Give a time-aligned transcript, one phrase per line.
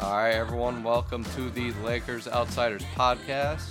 [0.00, 3.66] All right, everyone, welcome to the Lakers Outsiders podcast.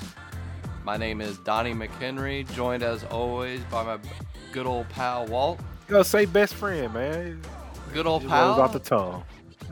[0.83, 3.99] My name is Donnie McHenry, joined as always by my
[4.51, 5.59] good old pal Walt.
[5.89, 7.41] Yo, say best friend, man.
[7.93, 8.47] Good old It pal.
[8.49, 9.23] rolls off the tongue.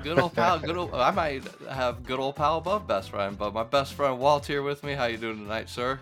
[0.03, 0.59] Good old pal.
[0.59, 0.93] Good old.
[0.93, 4.61] I might have good old pal above best friend, but my best friend Walt's here
[4.61, 4.93] with me.
[4.93, 5.99] How you doing tonight, sir?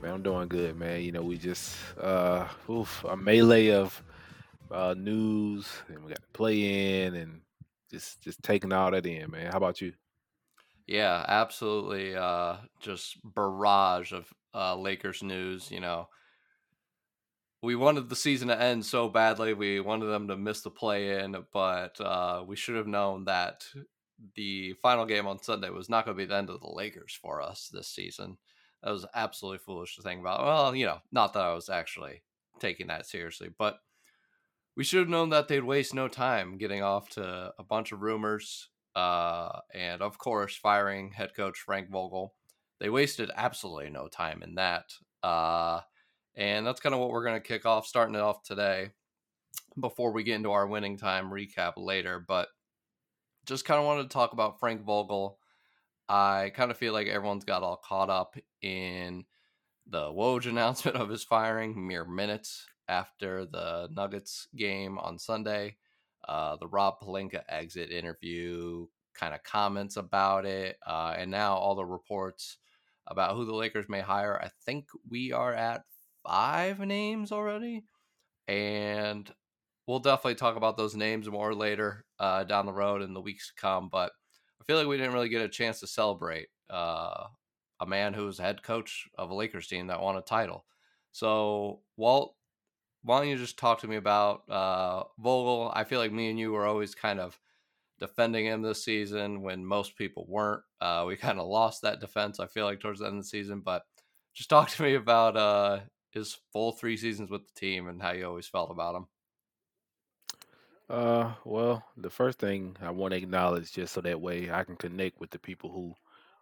[0.00, 1.02] Man, I'm doing good, man.
[1.02, 4.00] You know, we just uh oof, a melee of
[4.70, 7.40] uh news and we got to play in and
[7.90, 9.50] just just taking all that in, man.
[9.50, 9.92] How about you?
[10.86, 12.16] Yeah, absolutely.
[12.16, 15.70] Uh, just barrage of uh, Lakers news.
[15.70, 16.08] You know,
[17.62, 19.54] we wanted the season to end so badly.
[19.54, 23.64] We wanted them to miss the play in, but uh, we should have known that
[24.34, 27.18] the final game on Sunday was not going to be the end of the Lakers
[27.20, 28.38] for us this season.
[28.82, 30.44] That was absolutely foolish to think about.
[30.44, 32.22] Well, you know, not that I was actually
[32.58, 33.78] taking that seriously, but
[34.76, 38.02] we should have known that they'd waste no time getting off to a bunch of
[38.02, 42.34] rumors uh, and, of course, firing head coach Frank Vogel.
[42.78, 44.84] They wasted absolutely no time in that.
[45.22, 45.80] Uh,
[46.34, 48.90] and that's kind of what we're going to kick off, starting it off today
[49.78, 52.24] before we get into our winning time recap later.
[52.26, 52.48] But
[53.46, 55.38] just kind of wanted to talk about Frank Vogel.
[56.08, 59.24] I kind of feel like everyone's got all caught up in
[59.86, 65.76] the Woj announcement of his firing mere minutes after the Nuggets game on Sunday.
[66.26, 71.74] Uh, the Rob Pelinka exit interview, kind of comments about it, uh, and now all
[71.74, 72.58] the reports
[73.06, 74.38] about who the Lakers may hire.
[74.42, 75.84] I think we are at
[76.22, 77.84] five names already,
[78.48, 79.32] and
[79.86, 83.48] we'll definitely talk about those names more later uh, down the road in the weeks
[83.48, 83.88] to come.
[83.90, 84.12] But
[84.60, 87.24] I feel like we didn't really get a chance to celebrate uh,
[87.80, 90.66] a man who was head coach of a Lakers team that won a title.
[91.12, 92.36] So, Walt,
[93.02, 95.72] why don't you just talk to me about uh, Vogel?
[95.74, 97.38] I feel like me and you were always kind of
[97.98, 100.62] defending him this season when most people weren't.
[100.80, 103.28] Uh, we kind of lost that defense, I feel like, towards the end of the
[103.28, 103.60] season.
[103.60, 103.82] But
[104.34, 105.80] just talk to me about uh,
[106.10, 109.06] his full three seasons with the team and how you always felt about him.
[110.88, 114.74] Uh well, the first thing I want to acknowledge just so that way I can
[114.74, 115.94] connect with the people who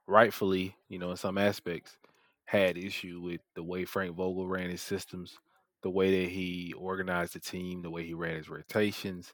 [0.06, 1.98] rightfully, you know, in some aspects
[2.46, 5.36] had issue with the way Frank Vogel ran his systems,
[5.83, 9.33] the way that he organized the team, the way he ran his rotations,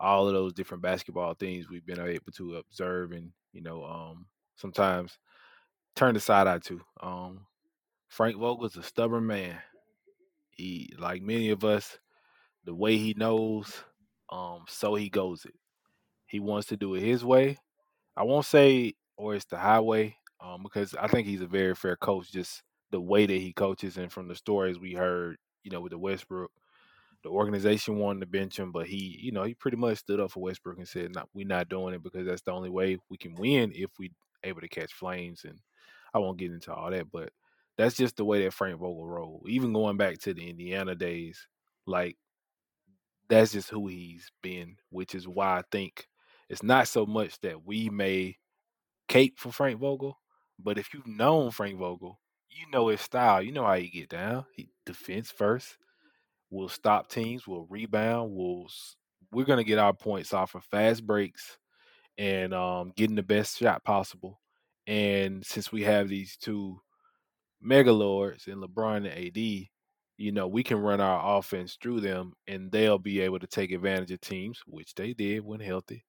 [0.00, 4.26] all of those different basketball things we've been able to observe and, you know, um
[4.56, 5.18] sometimes
[5.96, 6.80] turn the side eye to.
[7.02, 7.46] Um
[8.08, 9.60] Frank Vogel's a stubborn man.
[10.50, 11.98] He like many of us,
[12.64, 13.84] the way he knows,
[14.30, 15.54] um, so he goes it.
[16.26, 17.58] He wants to do it his way.
[18.16, 21.96] I won't say or it's the highway, um, because I think he's a very fair
[21.96, 22.32] coach.
[22.32, 25.90] Just the way that he coaches, and from the stories we heard, you know, with
[25.90, 26.52] the Westbrook,
[27.24, 30.30] the organization wanted to bench him, but he, you know, he pretty much stood up
[30.30, 33.18] for Westbrook and said, "No, we're not doing it because that's the only way we
[33.18, 34.12] can win if we
[34.44, 35.58] able to catch flames." And
[36.14, 37.32] I won't get into all that, but
[37.76, 39.46] that's just the way that Frank Vogel rolled.
[39.48, 41.48] Even going back to the Indiana days,
[41.84, 42.16] like
[43.28, 46.06] that's just who he's been, which is why I think
[46.48, 48.36] it's not so much that we may
[49.08, 50.18] cape for Frank Vogel,
[50.58, 52.20] but if you've known Frank Vogel,
[52.58, 53.42] you know his style.
[53.42, 54.44] You know how he get down.
[54.54, 55.76] He defense first.
[56.50, 57.46] We'll stop teams.
[57.46, 58.32] We'll rebound.
[58.34, 58.68] We'll
[59.32, 61.58] we're gonna get our points off of fast breaks
[62.18, 64.40] and um, getting the best shot possible.
[64.86, 66.80] And since we have these two
[67.64, 69.68] megalords in LeBron and AD,
[70.18, 73.72] you know, we can run our offense through them and they'll be able to take
[73.72, 76.04] advantage of teams, which they did when healthy.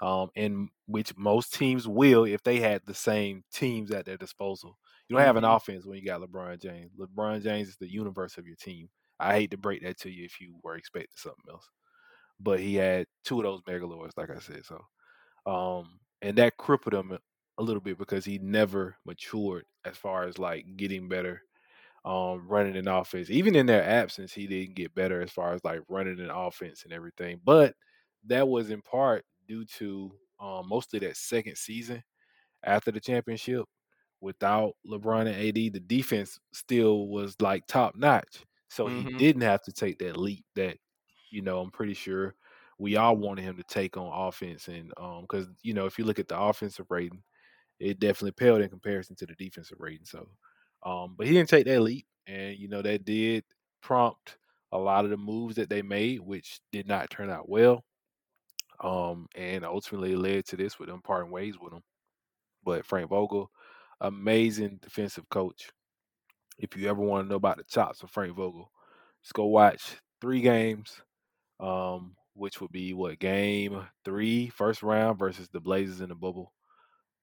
[0.00, 4.78] Um, and which most teams will if they had the same teams at their disposal.
[5.10, 5.56] You don't have an Mhm.
[5.56, 6.92] offense when you got LeBron James.
[6.98, 8.90] LeBron James is the universe of your team.
[9.20, 11.70] I hate to break that to you if you were expecting something else.
[12.40, 14.64] But he had two of those megalords, like I said.
[14.64, 14.82] So
[15.46, 17.20] um, and that crippled him a
[17.58, 21.42] a little bit because he never matured as far as like getting better,
[22.04, 23.30] um, running an offense.
[23.30, 26.84] Even in their absence, he didn't get better as far as like running an offense
[26.84, 27.40] and everything.
[27.44, 27.76] But
[28.24, 32.02] that was in part due to um, mostly that second season
[32.64, 33.66] after the championship.
[34.20, 38.44] Without LeBron and AD, the defense still was like top notch.
[38.68, 40.78] So he hmm didn't have to take that leap that,
[41.30, 42.34] you know, I'm pretty sure
[42.78, 44.68] we all wanted him to take on offense.
[44.68, 47.22] And um, because you know, if you look at the offensive rating,
[47.78, 50.06] it definitely paled in comparison to the defensive rating.
[50.06, 50.28] So,
[50.84, 53.44] um, but he didn't take that leap, and you know that did
[53.82, 54.38] prompt
[54.72, 57.84] a lot of the moves that they made, which did not turn out well.
[58.80, 61.82] Um, and ultimately led to this with them parting ways with him.
[62.64, 63.50] But Frank Vogel,
[64.00, 65.70] amazing defensive coach.
[66.58, 68.70] If you ever want to know about the chops of Frank Vogel,
[69.22, 71.00] just go watch three games,
[71.60, 76.52] um, which would be what game three, first round versus the Blazers in the bubble.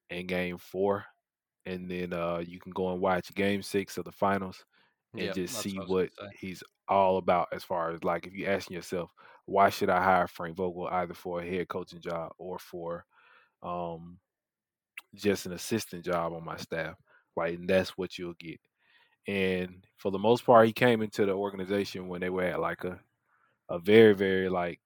[0.09, 1.06] and game four.
[1.65, 4.65] And then uh, you can go and watch game six of the finals
[5.18, 6.38] and Yep, just see what I was what gonna say.
[6.39, 9.12] he's all about as far as like if you're asking yourself,
[9.45, 13.06] why should I hire Frank Vogel either for a head coaching job or for
[13.63, 14.19] um,
[15.17, 16.95] just an assistant job on my staff,
[17.35, 17.57] right?
[17.57, 18.59] And that's what you'll get.
[19.27, 22.83] And for the most part, he came into the organization when they were at like
[22.85, 23.01] a
[23.69, 24.81] a very, very like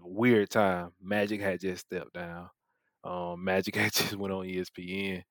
[0.00, 0.92] weird time.
[1.00, 2.50] Magic had just stepped down.
[3.04, 5.24] Um, Magic had just went on ESPN.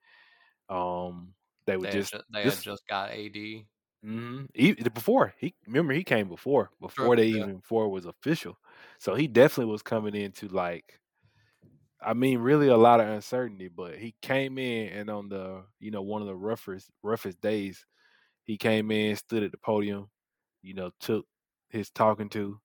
[0.69, 1.35] Um,
[1.67, 3.67] they were They just ju they had just got AD.
[4.05, 4.45] Mm-hmm.
[4.53, 7.45] he, before he remember he came before True, before they yeah.
[7.45, 8.57] even before it was official.
[8.97, 10.99] So he definitely was coming into like
[12.01, 15.91] I mean, really a lot of uncertainty, but he came in and on the, you
[15.91, 17.85] know, one of the roughest roughest days,
[18.45, 20.09] he came in, stood at the podium,
[20.61, 21.25] you know, took
[21.69, 22.59] his talking to,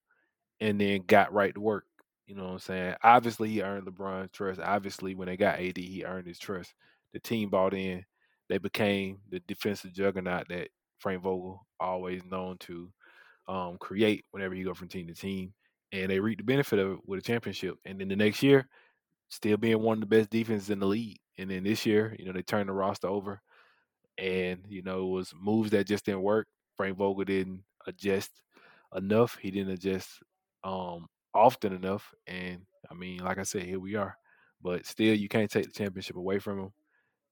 [0.59, 1.85] and then got right to work.
[2.27, 2.95] You know what I'm saying?
[3.03, 4.59] Obviously, he earned LeBron's trust.
[4.59, 6.73] Obviously, when they got AD, he earned his trust.
[7.13, 8.03] The team bought in.
[8.49, 12.91] They became the defensive juggernaut that Frank Vogel always known to
[13.47, 15.53] um, create whenever he go from team to team.
[15.91, 17.77] And they reaped the benefit of it with a championship.
[17.85, 18.67] And then the next year,
[19.29, 21.19] still being one of the best defenses in the league.
[21.37, 23.41] And then this year, you know, they turned the roster over
[24.17, 26.47] and, you know, it was moves that just didn't work.
[26.77, 28.31] Frank Vogel didn't adjust
[28.95, 29.37] enough.
[29.41, 30.21] He didn't adjust
[30.63, 32.13] um often enough.
[32.27, 34.17] And I mean, like I said, here we are.
[34.61, 36.73] But still you can't take the championship away from him.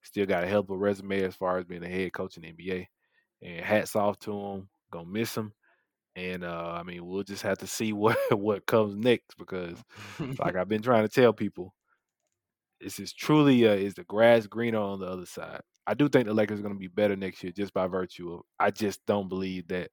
[0.04, 2.44] Still got a hell of a resume as far as being a head coach in
[2.44, 2.90] the NBA.
[3.42, 4.70] And hats off to him.
[4.92, 5.54] Gonna miss him.
[6.16, 9.78] And uh, I mean, we'll just have to see what what comes next because,
[10.40, 11.74] like I've been trying to tell people,
[12.84, 15.62] this is truly uh, is the grass greener on the other side.
[15.88, 18.34] I do think the Lakers are going to be better next year just by virtue
[18.34, 18.42] of.
[18.60, 19.90] I just don't believe that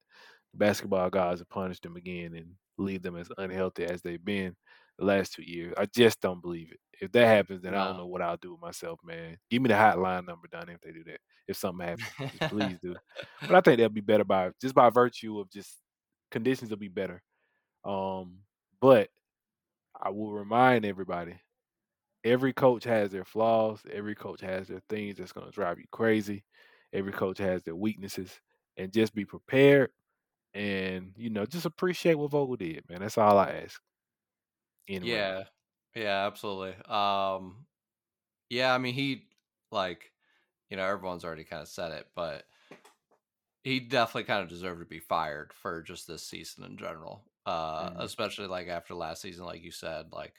[0.55, 2.47] basketball gods will punish them again and
[2.79, 4.55] leave them as unhealthy as they've been
[4.99, 5.75] the last two years.
[5.79, 6.81] I just don't believe it.
[7.01, 9.39] If that happens, then I don't know what I'll do with myself, man.
[9.51, 11.21] Give me the hotline number down if they do that.
[11.49, 12.95] If something happens, please do.
[13.41, 15.77] But I think they'll be better by just by virtue of just
[16.31, 17.23] conditions will be better.
[17.85, 18.39] Um,
[18.81, 19.09] but
[20.01, 21.37] I will remind everybody
[22.25, 23.83] every coach has their flaws.
[23.91, 26.45] Every coach has their things that's going to drive you crazy.
[26.93, 28.41] Every coach has their weaknesses,
[28.77, 29.93] and just be prepared.
[30.55, 33.01] And you know, just appreciate what Vogel did, man.
[33.01, 33.83] That's all I ask.
[34.89, 35.45] Anyway, Yeah.
[35.95, 36.77] Yeah, absolutely.
[36.85, 37.67] Um,
[38.51, 39.31] yeah, I mean, he
[39.73, 40.13] like,
[40.71, 42.47] you know, everyone's already kind of said it, but
[43.63, 47.25] he definitely kind of deserved to be fired for just this season in general.
[47.47, 47.97] Uh, Mhm.
[47.97, 50.35] especially like after last season, like you said, like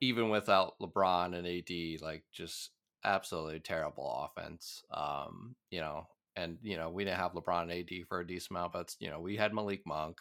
[0.00, 2.70] even without LeBron and AD, like just
[3.04, 4.82] absolutely terrible offense.
[4.90, 8.50] Um, you know, and you know, we didn't have LeBron and AD for a decent
[8.50, 10.18] amount, but you know, we had Malik Monk,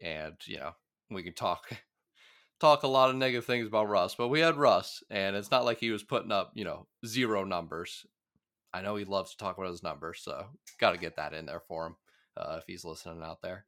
[0.00, 0.72] and you know,
[1.10, 1.68] we can talk
[2.60, 5.64] talk a lot of negative things about Russ, but we had Russ, and it's not
[5.64, 8.06] like he was putting up, you know, zero numbers.
[8.72, 10.46] I know he loves to talk about his numbers, so
[10.78, 11.96] got to get that in there for him
[12.36, 13.66] uh, if he's listening out there,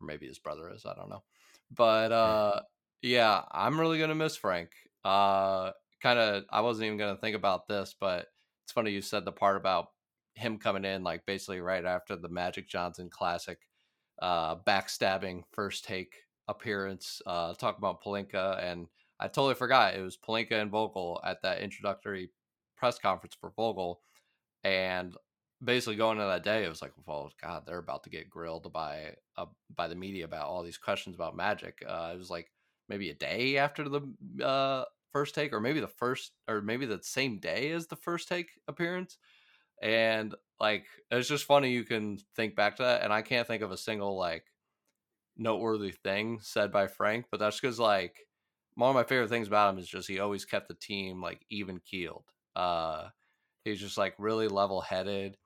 [0.00, 0.86] or maybe his brother is.
[0.86, 1.24] I don't know,
[1.70, 2.60] but uh,
[3.02, 4.70] yeah, I'm really gonna miss Frank.
[5.04, 5.72] Uh,
[6.02, 8.26] kind of, I wasn't even gonna think about this, but
[8.64, 9.88] it's funny you said the part about
[10.34, 13.58] him coming in like basically right after the Magic Johnson Classic,
[14.20, 16.14] uh, backstabbing first take
[16.48, 18.86] appearance, uh, talking about Pelinka, and
[19.20, 22.30] I totally forgot it was Pelinka and Vogel at that introductory
[22.76, 24.00] press conference for Vogel,
[24.64, 25.16] and
[25.64, 28.70] basically going into that day, it was like, well, God, they're about to get grilled
[28.72, 31.82] by uh, by the media about all these questions about Magic.
[31.86, 32.50] Uh, it was like
[32.88, 37.02] maybe a day after the uh, first take, or maybe the first, or maybe the
[37.02, 39.18] same day as the first take appearance.
[39.82, 43.62] And like, it's just funny you can think back to that, and I can't think
[43.62, 44.46] of a single like
[45.36, 48.26] noteworthy thing said by Frank, but that's because like
[48.74, 51.44] one of my favorite things about him is just he always kept the team like
[51.50, 52.30] even keeled.
[52.54, 53.08] Uh,
[53.64, 55.38] he's just like really level headed,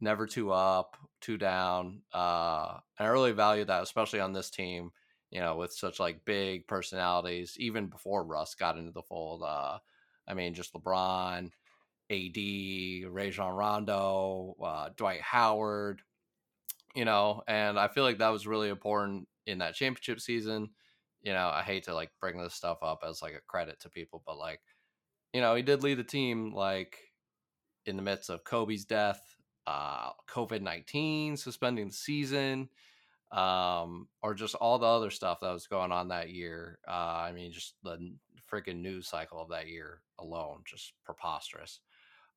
[0.00, 2.02] never too up, too down.
[2.12, 4.92] Uh, and I really value that, especially on this team.
[5.30, 9.42] You know, with such like big personalities, even before Russ got into the fold.
[9.42, 9.78] Uh,
[10.28, 11.50] I mean, just LeBron,
[12.10, 16.02] AD, Rajon Rondo, uh, Dwight Howard,
[16.94, 20.70] you know, and I feel like that was really important in that championship season.
[21.22, 23.90] You know, I hate to like bring this stuff up as like a credit to
[23.90, 24.60] people, but like,
[25.32, 26.98] you know, he did lead the team like
[27.84, 29.20] in the midst of Kobe's death,
[29.66, 32.68] uh, COVID 19, suspending the season,
[33.32, 36.78] um, or just all the other stuff that was going on that year.
[36.86, 36.90] Uh,
[37.26, 38.14] I mean, just the
[38.50, 41.80] freaking news cycle of that year alone, just preposterous.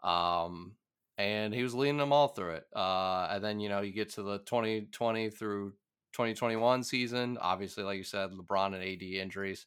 [0.04, 0.74] Um,
[1.18, 2.66] and he was leading them all through it.
[2.76, 5.74] Uh, and then, you know, you get to the 2020 through
[6.14, 7.38] 2021 season.
[7.40, 9.66] Obviously, like you said, LeBron and AD injuries,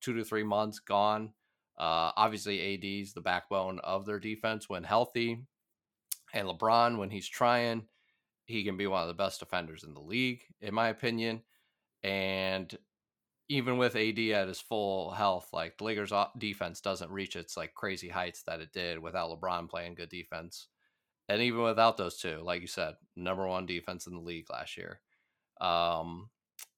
[0.00, 1.32] two to three months gone.
[1.78, 5.44] Uh, obviously, AD's the backbone of their defense when healthy,
[6.34, 7.84] and LeBron when he's trying,
[8.48, 11.42] he can be one of the best defenders in the league, in my opinion.
[12.02, 12.76] And
[13.50, 17.74] even with AD at his full health, like the Lakers' defense doesn't reach its like
[17.74, 20.68] crazy heights that it did without LeBron playing good defense,
[21.28, 24.78] and even without those two, like you said, number one defense in the league last
[24.78, 25.00] year.
[25.60, 26.30] Um,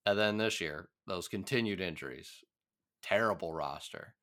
[0.04, 2.30] and then this year, those continued injuries,
[3.00, 4.14] terrible roster.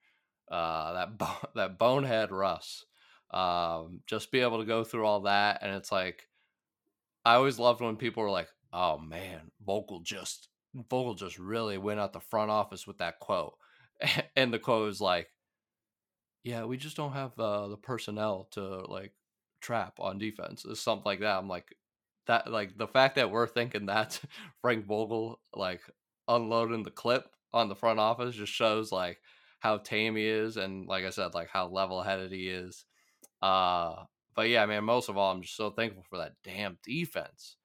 [0.52, 2.86] Uh, that bo- that bonehead Russ,
[3.32, 6.28] um, just be able to go through all that, and it's like,
[7.28, 12.00] I always loved when people were like, "Oh man, Vogel just Vogel just really went
[12.00, 13.58] out the front office with that quote.
[14.38, 15.28] And the quote was like,
[16.44, 19.14] "Yeah, we just don't have uh, the personnel to like
[19.62, 21.38] trap on defense." Or something like that.
[21.38, 21.76] I'm like,
[22.28, 24.22] that like the fact that we're thinking that
[24.62, 25.82] Frank Vogel like
[26.30, 29.20] unloading the clip on the front office just shows like
[29.60, 32.86] how tame he is and like I said, like how level headed he is.
[33.42, 34.06] Uh
[34.38, 37.58] but yeah, man, most of all, I'm just so thankful for that damn defense.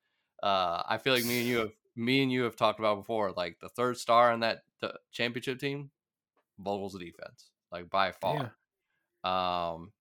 [0.42, 3.30] Uh, I feel like me and you have me and you have talked about before,
[3.32, 5.90] like the third star in that the championship team,
[6.58, 8.54] Vogel's defense, like by far.
[9.22, 9.72] Yeah.
[9.74, 9.92] Um,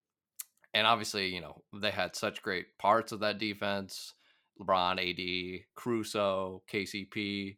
[0.73, 4.13] and obviously, you know, they had such great parts of that defense:
[4.61, 7.57] LeBron, AD, Caruso, KCP,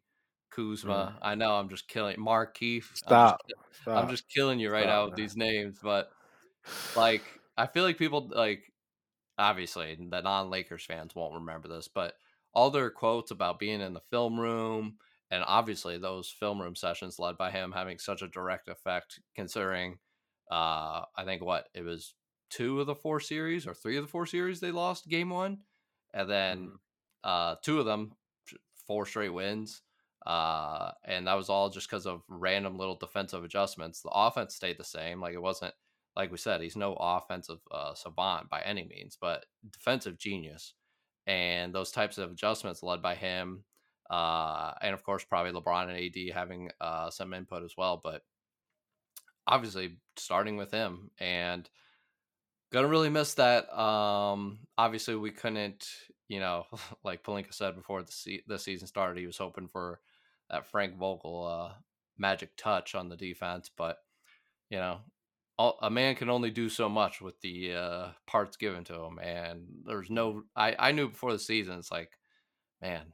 [0.50, 1.14] Kuzma.
[1.14, 1.18] Mm.
[1.22, 2.96] I know I'm just killing Markieff.
[2.96, 3.42] Stop.
[3.44, 4.04] I'm just, Stop.
[4.04, 6.10] I'm just killing you right Stop, now with these names, but
[6.96, 7.22] like
[7.56, 8.72] I feel like people like
[9.38, 12.14] obviously the non-Lakers fans won't remember this, but
[12.54, 14.96] all their quotes about being in the film room
[15.30, 19.98] and obviously those film room sessions led by him having such a direct effect considering
[20.50, 22.14] uh i think what it was
[22.50, 25.58] two of the four series or three of the four series they lost game one
[26.12, 26.74] and then mm-hmm.
[27.24, 28.12] uh two of them
[28.86, 29.82] four straight wins
[30.26, 34.78] uh and that was all just because of random little defensive adjustments the offense stayed
[34.78, 35.74] the same like it wasn't
[36.16, 40.74] like we said he's no offensive uh, savant by any means but defensive genius
[41.26, 43.64] and those types of adjustments led by him,
[44.10, 48.00] uh, and of course probably LeBron and AD having uh, some input as well.
[48.02, 48.22] But
[49.46, 51.68] obviously starting with him and
[52.72, 53.72] gonna really miss that.
[53.76, 55.88] Um, obviously we couldn't,
[56.28, 56.64] you know,
[57.04, 60.00] like Pelinka said before the se- the season started, he was hoping for
[60.50, 61.74] that Frank Vogel uh,
[62.18, 63.96] magic touch on the defense, but
[64.70, 64.98] you know
[65.58, 69.66] a man can only do so much with the uh, parts given to him, and
[69.86, 70.42] there's no.
[70.56, 72.10] I I knew before the season, it's like,
[72.82, 73.12] man,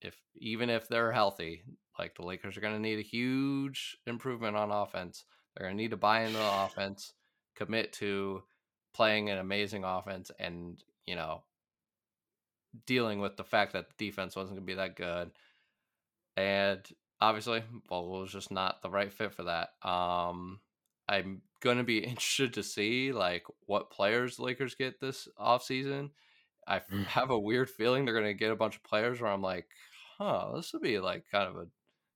[0.00, 1.62] if even if they're healthy,
[1.98, 5.24] like the Lakers are going to need a huge improvement on offense.
[5.54, 7.12] They're going to need to buy into the offense,
[7.54, 8.42] commit to
[8.94, 11.42] playing an amazing offense, and you know,
[12.86, 15.30] dealing with the fact that the defense wasn't going to be that good.
[16.36, 16.80] And
[17.20, 19.70] obviously, Vogel was just not the right fit for that.
[19.86, 20.60] Um,
[21.08, 26.10] I'm going to be interested to see like what players the Lakers get this offseason.
[26.66, 27.04] I mm.
[27.06, 29.66] have a weird feeling they're going to get a bunch of players where I'm like,
[30.18, 31.66] huh, this would be like kind of a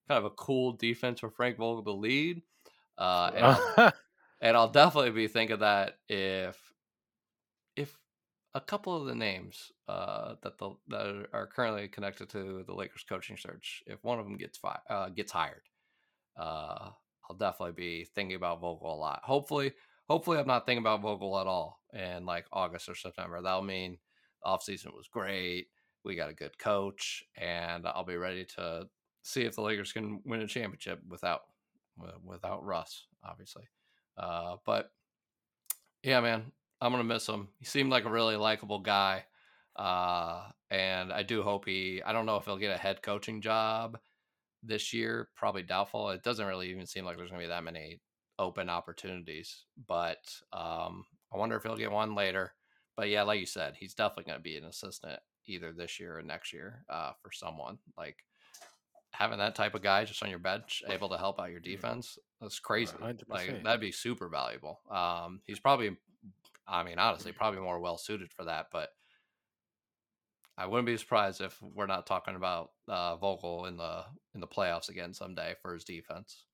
[0.09, 2.43] kind of a cool defense for Frank Vogel to lead.
[2.97, 3.93] Uh, and, I'll,
[4.41, 6.57] and I'll definitely be thinking that if
[7.75, 7.99] if
[8.55, 13.05] a couple of the names uh, that the that are currently connected to the Lakers
[13.09, 15.63] coaching search, if one of them gets fi- uh, gets hired,
[16.39, 16.91] uh,
[17.29, 19.21] I'll definitely be thinking about Vogel a lot.
[19.25, 19.73] Hopefully,
[20.09, 23.41] hopefully I'm not thinking about Vogel at all in like August or September.
[23.43, 23.99] That'll mean
[24.45, 25.69] off season was great.
[26.05, 28.89] We got a good coach, and I'll be ready to
[29.23, 31.43] see if the Lakers can win a championship without
[32.25, 33.65] without Russ, obviously.
[34.17, 34.91] Uh, but
[36.03, 37.49] yeah, man, I'm gonna miss him.
[37.59, 39.25] He seemed like a really likable guy,
[39.75, 42.03] uh, and I do hope he.
[42.05, 43.99] I don't know if he'll get a head coaching job
[44.67, 46.11] this year, probably doubtful.
[46.11, 48.01] It doesn't really even seem like there's going to be that many
[48.39, 50.19] open opportunities, but
[50.53, 52.53] um, I wonder if he'll get one later.
[52.97, 56.19] But yeah, like you said, he's definitely going to be an assistant either this year
[56.19, 57.79] or next year uh, for someone.
[57.97, 58.17] Like
[59.13, 62.19] having that type of guy just on your bench, able to help out your defense,
[62.41, 62.95] that's crazy.
[62.97, 63.23] 100%.
[63.29, 64.81] Like that'd be super valuable.
[64.91, 65.97] Um, he's probably,
[66.67, 68.91] I mean, honestly, probably more well suited for that, but
[70.59, 74.47] I wouldn't be surprised if we're not talking about uh, Vogel in the in the
[74.47, 76.45] playoffs again someday for his defense.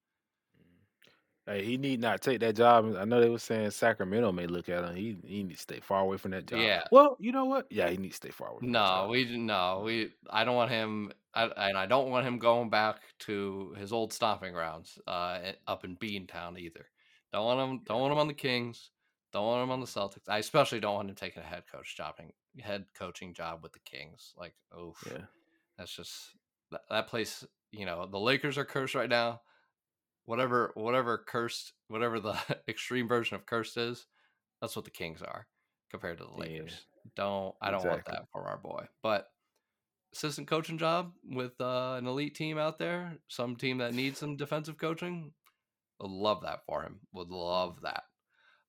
[1.47, 2.95] Hey, he need not take that job.
[2.97, 4.95] I know they were saying Sacramento may look at him.
[4.95, 6.61] He he needs to stay far away from that job.
[6.61, 6.85] Yeah.
[6.93, 7.67] Well, you know what?
[7.71, 8.61] Yeah, he needs to stay far away.
[8.63, 10.13] no, we no we.
[10.31, 11.13] I don't want him.
[11.35, 15.85] I, and I don't want him going back to his old stomping grounds uh, up
[15.85, 16.87] in Beantown either.
[17.33, 17.81] Don't want him.
[17.87, 18.91] Don't want him on the Kings.
[19.33, 20.29] Don't want him on the Celtics.
[20.29, 23.81] I especially don't want him taking a head coach jobbing head coaching job with the
[23.81, 24.33] Kings.
[24.37, 25.25] Like, oh, yeah.
[25.79, 26.13] that's just
[26.71, 27.45] that, that place.
[27.71, 29.41] You know, the Lakers are cursed right now.
[30.25, 32.37] whatever whatever cursed whatever the
[32.69, 34.07] extreme version of cursed is,
[34.61, 35.47] that's what the Kings are
[35.91, 36.73] compared to the Lakers.
[37.05, 37.91] Yeah, don't I don't exactly.
[37.91, 38.87] want that for our boy.
[39.03, 39.27] But
[40.15, 44.37] assistant coaching job with uh, an elite team out there, some team that needs some
[44.37, 45.33] defensive coaching.
[46.01, 47.01] Would love that for him.
[47.13, 48.05] Would love that.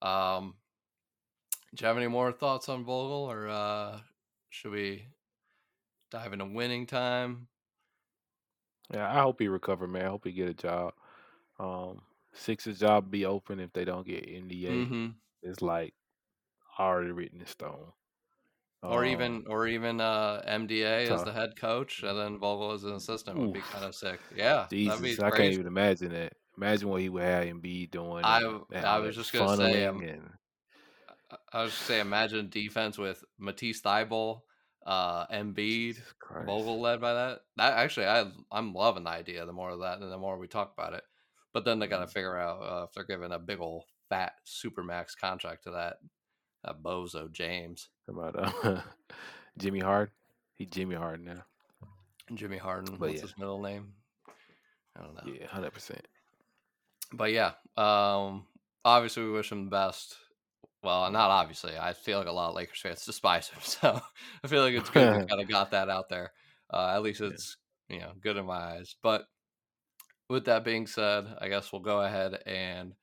[0.07, 0.55] Um,
[1.73, 3.99] do you have any more thoughts on Vogel, or uh,
[4.49, 5.07] should we
[6.11, 7.47] dive into winning time?
[8.93, 10.05] Yeah, I hope he recover, man.
[10.05, 10.93] I hope he get a job.
[11.59, 12.01] Um,
[12.33, 14.69] Sixers job be open if they don't get NBA.
[14.69, 15.07] Mm-hmm.
[15.41, 15.93] It's like
[16.77, 17.93] already written in stone.
[18.83, 22.83] Or um, even, or even uh, MDA as the head coach, and then Vogel as
[22.83, 24.19] an assistant would be kind of sick.
[24.35, 26.33] Yeah, Jesus, I can't even imagine that.
[26.57, 28.23] Imagine what he would have Embiid doing.
[28.23, 28.41] I
[28.75, 30.29] I was just gonna say, um, and...
[31.51, 34.41] I was just say, imagine defense with Matisse Thybulle,
[34.85, 35.97] uh, Embiid,
[36.45, 37.39] Vogel led by that.
[37.57, 39.45] That actually, I I'm loving the idea.
[39.45, 41.03] The more of that, and the more we talk about it,
[41.53, 42.11] but then they got to mm-hmm.
[42.11, 45.97] figure out uh, if they're giving a big old fat supermax contract to that
[46.63, 47.89] that bozo James.
[48.07, 48.81] How about uh,
[49.57, 50.11] Jimmy Hard?
[50.55, 51.43] He Jimmy Hard now.
[52.33, 52.95] Jimmy Harden.
[52.97, 53.21] But what's yeah.
[53.21, 53.93] his middle name?
[54.97, 55.33] I don't know.
[55.33, 56.07] Yeah, hundred percent.
[57.11, 58.45] But yeah, um,
[58.85, 60.15] obviously we wish him the best.
[60.83, 61.71] Well, not obviously.
[61.79, 64.01] I feel like a lot of Lakers fans despise him, so
[64.43, 66.31] I feel like it's good we kind of got that out there.
[66.71, 67.57] Uh, at least it's
[67.89, 68.95] you know good in my eyes.
[69.01, 69.25] But
[70.29, 72.93] with that being said, I guess we'll go ahead and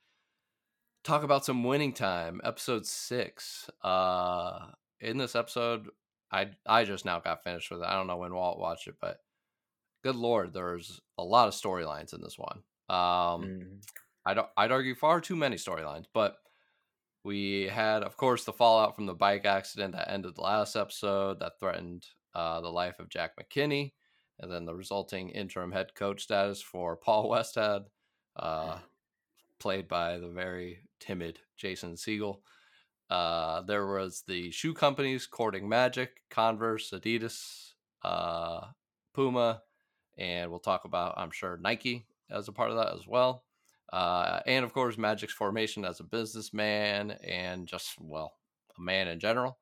[1.04, 3.70] talk about some winning time, episode six.
[3.82, 4.66] Uh,
[5.00, 5.88] in this episode,
[6.30, 7.86] I I just now got finished with it.
[7.86, 9.18] I don't know when Walt watched it, but
[10.04, 12.62] good lord, there's a lot of storylines in this one.
[12.88, 13.84] Um, mm.
[14.26, 14.48] I don't.
[14.56, 16.36] I'd argue far too many storylines, but
[17.24, 21.40] we had, of course, the fallout from the bike accident that ended the last episode
[21.40, 23.92] that threatened uh, the life of Jack McKinney,
[24.38, 27.84] and then the resulting interim head coach status for Paul Westhead,
[28.36, 28.78] uh,
[29.58, 32.40] played by the very timid Jason Segel.
[33.10, 38.60] Uh, there was the shoe companies courting Magic, Converse, Adidas, uh,
[39.12, 39.62] Puma,
[40.16, 43.44] and we'll talk about, I'm sure, Nike as a part of that as well.
[43.92, 48.34] Uh, and of course, Magic's formation as a businessman and just, well,
[48.78, 49.58] a man in general.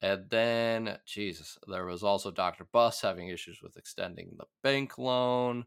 [0.00, 2.64] And then, Jesus, there was also Dr.
[2.72, 5.64] Buss having issues with extending the bank loan,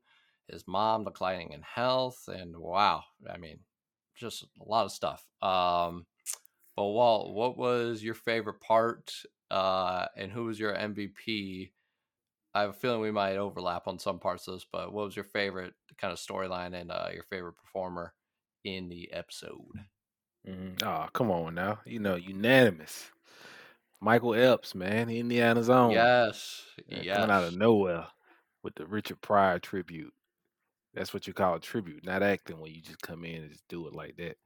[0.47, 3.59] his mom declining in health, and wow, I mean,
[4.15, 5.25] just a lot of stuff.
[5.41, 6.05] Um,
[6.77, 9.11] but Walt, what was your favorite part,
[9.49, 11.71] uh, and who was your MVP?
[12.53, 15.15] I have a feeling we might overlap on some parts of this, but what was
[15.15, 18.13] your favorite kind of storyline and uh, your favorite performer
[18.63, 19.85] in the episode?
[20.47, 20.85] Mm-hmm.
[20.85, 21.79] Oh, come on now.
[21.85, 23.09] You know, unanimous.
[24.01, 25.91] Michael Epps, man, Indiana's own.
[25.91, 26.63] Yes.
[26.87, 27.15] yes.
[27.15, 28.07] Coming out of nowhere
[28.63, 30.13] with the Richard Pryor tribute.
[30.93, 33.67] That's what you call a tribute, not acting when you just come in and just
[33.69, 34.37] do it like that.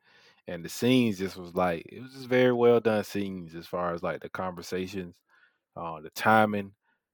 [0.48, 3.94] And the scenes just was like it was just very well done scenes as far
[3.94, 5.16] as like the conversations,
[5.76, 6.74] uh, the timing.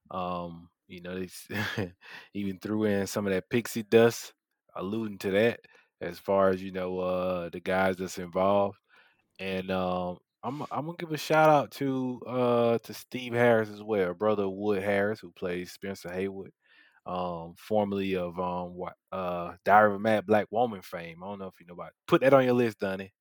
[0.09, 1.93] Um, you know, they
[2.33, 4.33] even threw in some of that pixie dust,
[4.75, 5.61] alluding to that
[6.01, 8.77] as far as you know, uh, the guys that's involved.
[9.39, 13.81] And um, I'm I'm gonna give a shout out to uh to Steve Harris as
[13.83, 16.51] well, brother Wood Harris, who plays Spencer Haywood
[17.05, 21.23] um, formerly of um, what uh, Diary of a Mad Black Woman fame.
[21.23, 21.93] I don't know if you know about.
[22.07, 23.13] Put that on your list, Donnie.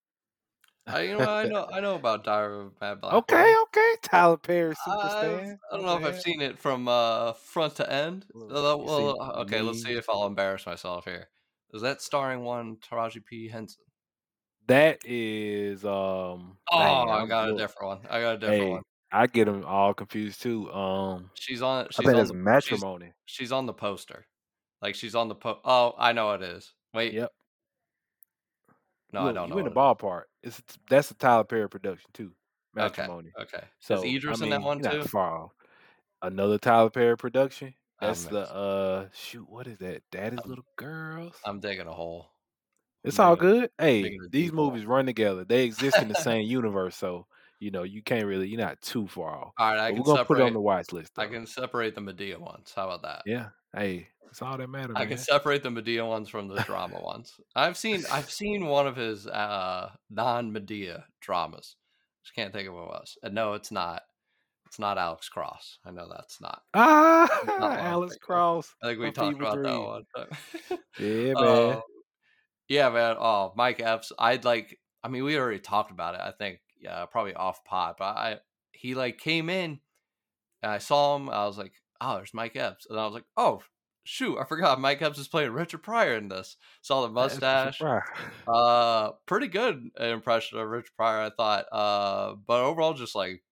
[0.92, 3.14] I you know I know I know about Diary of a Mad Black.
[3.14, 3.56] Okay, Woman.
[3.62, 5.56] okay, Tyler Perry superstar.
[5.72, 8.26] I do not know if I've seen it from uh, front to end.
[8.34, 11.28] Well, well, okay, let's see if I'll embarrass myself here.
[11.72, 13.82] Is that starring one Taraji P Henson?
[14.66, 16.56] That is um.
[16.70, 17.98] Oh, I got a different one.
[18.10, 18.82] I got a different hey, one.
[19.12, 20.70] I get them all confused too.
[20.72, 21.86] Um, she's on.
[21.90, 23.12] She's I think on it's matrimony.
[23.24, 24.26] She's, she's, on the poster.
[24.82, 25.58] Like she's on the po.
[25.64, 26.72] Oh, I know it is.
[26.94, 27.12] Wait.
[27.14, 27.32] Yep.
[29.12, 29.56] No, Look, I don't know.
[29.56, 30.22] You in the ballpark?
[30.42, 32.32] It's that's a Tyler Perry production too.
[32.74, 33.32] Matrimony.
[33.38, 33.56] Okay.
[33.56, 33.66] okay.
[33.80, 35.02] So is Idris I mean, in that one too?
[35.04, 35.52] far off.
[36.22, 37.74] Another Tyler Perry production.
[38.00, 39.48] That's the uh shoot.
[39.48, 40.02] What is that?
[40.10, 41.34] Daddy's I'm, little girls.
[41.44, 42.30] I'm digging a hole.
[43.02, 43.70] It's all good.
[43.78, 45.44] Hey, these movies run together.
[45.44, 47.26] They exist in the same universe, so
[47.58, 49.52] you know, you can't really, you're not too far off.
[49.58, 51.14] All right, I but can we're gonna separate, put it on the watch list.
[51.14, 51.22] Though.
[51.22, 52.72] I can separate the Madea ones.
[52.74, 53.22] How about that?
[53.26, 53.48] Yeah.
[53.74, 54.96] Hey, it's all that matters.
[54.96, 57.34] I can separate the Madea ones from the drama ones.
[57.56, 61.76] I've seen I've seen one of his uh non Madea dramas.
[62.22, 63.18] Just can't think of what it was.
[63.22, 64.02] And no, it's not.
[64.66, 65.78] It's not Alex Cross.
[65.84, 66.62] I know that's not.
[66.74, 68.72] Ah, not Alex Cross.
[68.80, 69.64] I think we talked about dream.
[69.64, 70.04] that one.
[71.00, 71.44] yeah, man.
[71.44, 71.80] Uh,
[72.68, 73.16] yeah, man.
[73.18, 74.12] Oh, Mike Epps.
[74.16, 74.78] I'd like.
[75.02, 76.20] I mean, we already talked about it.
[76.20, 78.38] I think yeah, probably off pod, but I
[78.70, 79.80] he like came in
[80.62, 81.28] and I saw him.
[81.30, 83.62] I was like, oh, there's Mike Epps, and I was like, oh
[84.10, 86.56] shoot, I forgot Mike Epps is playing Richard Pryor in this.
[86.82, 87.80] Saw the mustache.
[88.46, 91.66] Uh, pretty good impression of Richard Pryor, I thought.
[91.72, 93.42] Uh, but overall, just like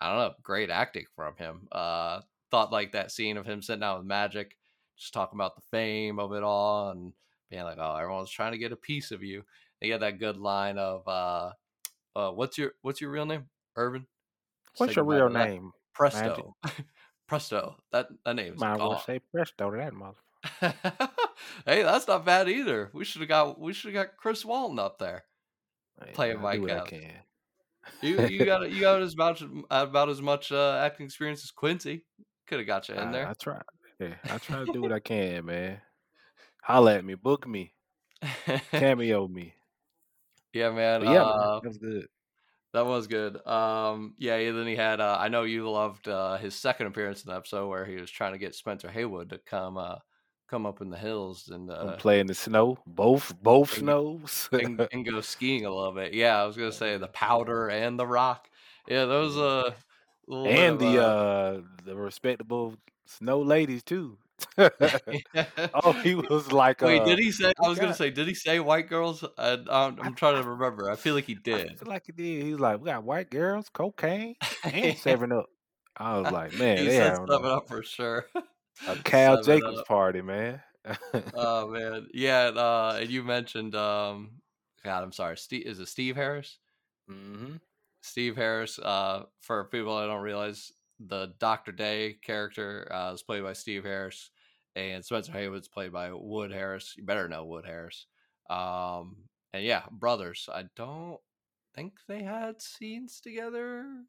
[0.00, 1.68] I don't know, great acting from him.
[1.70, 2.20] Uh,
[2.50, 4.56] thought like that scene of him sitting down with Magic,
[4.98, 7.12] just talking about the fame of it all, and
[7.48, 9.44] being like, "Oh, everyone's trying to get a piece of you."
[9.80, 11.52] They had that good line of, uh,
[12.16, 14.06] uh, "What's your What's your real name, Irvin?"
[14.78, 15.72] What's your real name?
[15.94, 16.56] Presto.
[17.26, 17.76] Presto.
[17.92, 18.88] That that name's Might gone.
[18.88, 20.18] well say presto to that mother.
[21.66, 22.90] hey, that's not bad either.
[22.92, 25.24] We should have got we should have got Chris Walton up there
[26.04, 27.12] Hey, playing I Mike I can.
[28.02, 32.04] You you got you got as much about as much uh, acting experience as Quincy.
[32.46, 33.34] Could have got you in I, I there.
[33.40, 33.60] try.
[33.98, 35.80] Yeah, I try to do what I can, man.
[36.62, 37.72] Holla at me, book me,
[38.72, 39.54] cameo me.
[40.52, 41.00] yeah, man.
[41.00, 42.06] But yeah, man, uh, that was good.
[42.72, 43.44] That was good.
[43.46, 44.34] Um, yeah.
[44.34, 45.00] and Then he had.
[45.00, 48.10] Uh, I know you loved uh, his second appearance in the episode where he was
[48.10, 49.96] trying to get Spencer Haywood to come uh,
[50.48, 54.48] come up in the hills and uh, playing the snow, both both and, snows.
[54.52, 56.14] and and go skiing a little bit.
[56.14, 58.48] Yeah, I was gonna say the powder and the rock.
[58.88, 59.74] Yeah, those uh, a
[60.28, 62.74] little bit and of the uh, uh the respectable
[63.06, 64.18] snow ladies too.
[65.74, 67.52] oh, he was like, Wait, uh, did he say?
[67.62, 69.24] I was gonna say, did he say white girls?
[69.38, 70.90] I, I'm, I, I'm trying to remember.
[70.90, 71.78] I feel like he I did.
[71.78, 72.44] feel like he did.
[72.44, 75.46] He was like, we got white girls, cocaine, and Seven Up.
[75.96, 78.26] I was like, man, he they said seven up for sure.
[78.86, 79.86] a Cal seven Jacobs up.
[79.86, 80.60] party, man.
[81.34, 82.48] Oh man, yeah.
[82.48, 84.40] and, Uh, and you mentioned, um,
[84.84, 85.36] God, I'm sorry.
[85.36, 86.58] Steve is it Steve Harris?
[87.08, 87.56] hmm
[88.02, 88.78] Steve Harris.
[88.78, 93.84] Uh, for people that don't realize, the Doctor Day character uh, is played by Steve
[93.84, 94.30] Harris,
[94.74, 96.94] and Spencer Haywood's played by Wood Harris.
[96.96, 98.06] You better know Wood Harris.
[98.50, 100.48] Um, and yeah, brothers.
[100.52, 101.20] I don't
[101.74, 104.04] think they had scenes together.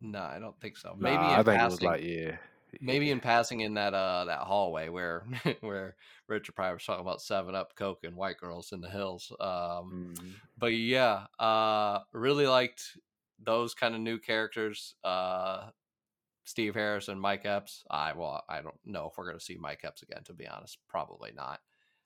[0.00, 0.94] No, I don't think so.
[0.98, 1.82] Maybe Nah, I in think it was passing.
[1.82, 2.38] like, yeah,
[2.80, 5.26] Maybe in passing in that uh that hallway where
[5.60, 5.96] where
[6.28, 9.32] Richard Pryor was talking about seven up coke and white girls in the hills.
[9.40, 12.98] Um hmm but yeah, uh really liked
[13.38, 14.94] those kind of new characters.
[15.04, 15.70] Uh
[16.50, 17.84] Steve Harris and Mike Epps.
[17.90, 20.78] I well, I don't know if we're gonna see Mike Epps again, to be honest.
[20.88, 21.60] Probably not.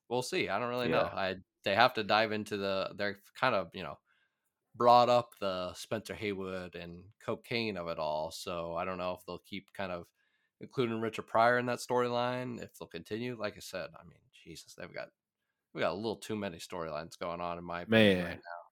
[0.09, 0.51] We'll see.
[0.51, 1.11] I don't really know.
[1.13, 3.99] I they have to dive into the they're kind of, you know,
[4.77, 8.31] brought up the Spencer Haywood and cocaine of it all.
[8.31, 10.05] So I don't know if they'll keep kind of
[10.61, 12.63] including Richard Pryor in that storyline.
[12.63, 15.09] If they'll continue, like I said, I mean, Jesus, they've got
[15.73, 18.64] we got a little too many storylines going on in my opinion Man, right now.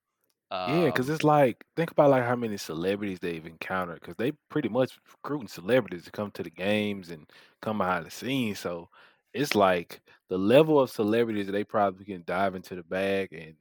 [0.65, 4.33] Yeah, because Um, it's like think about like how many celebrities they've encountered because they
[4.51, 8.61] pretty much recruiting celebrities to come to the games and come behind the scenes.
[8.61, 8.88] So
[9.35, 13.57] it's like the level of celebrities that they probably can dive into the bag and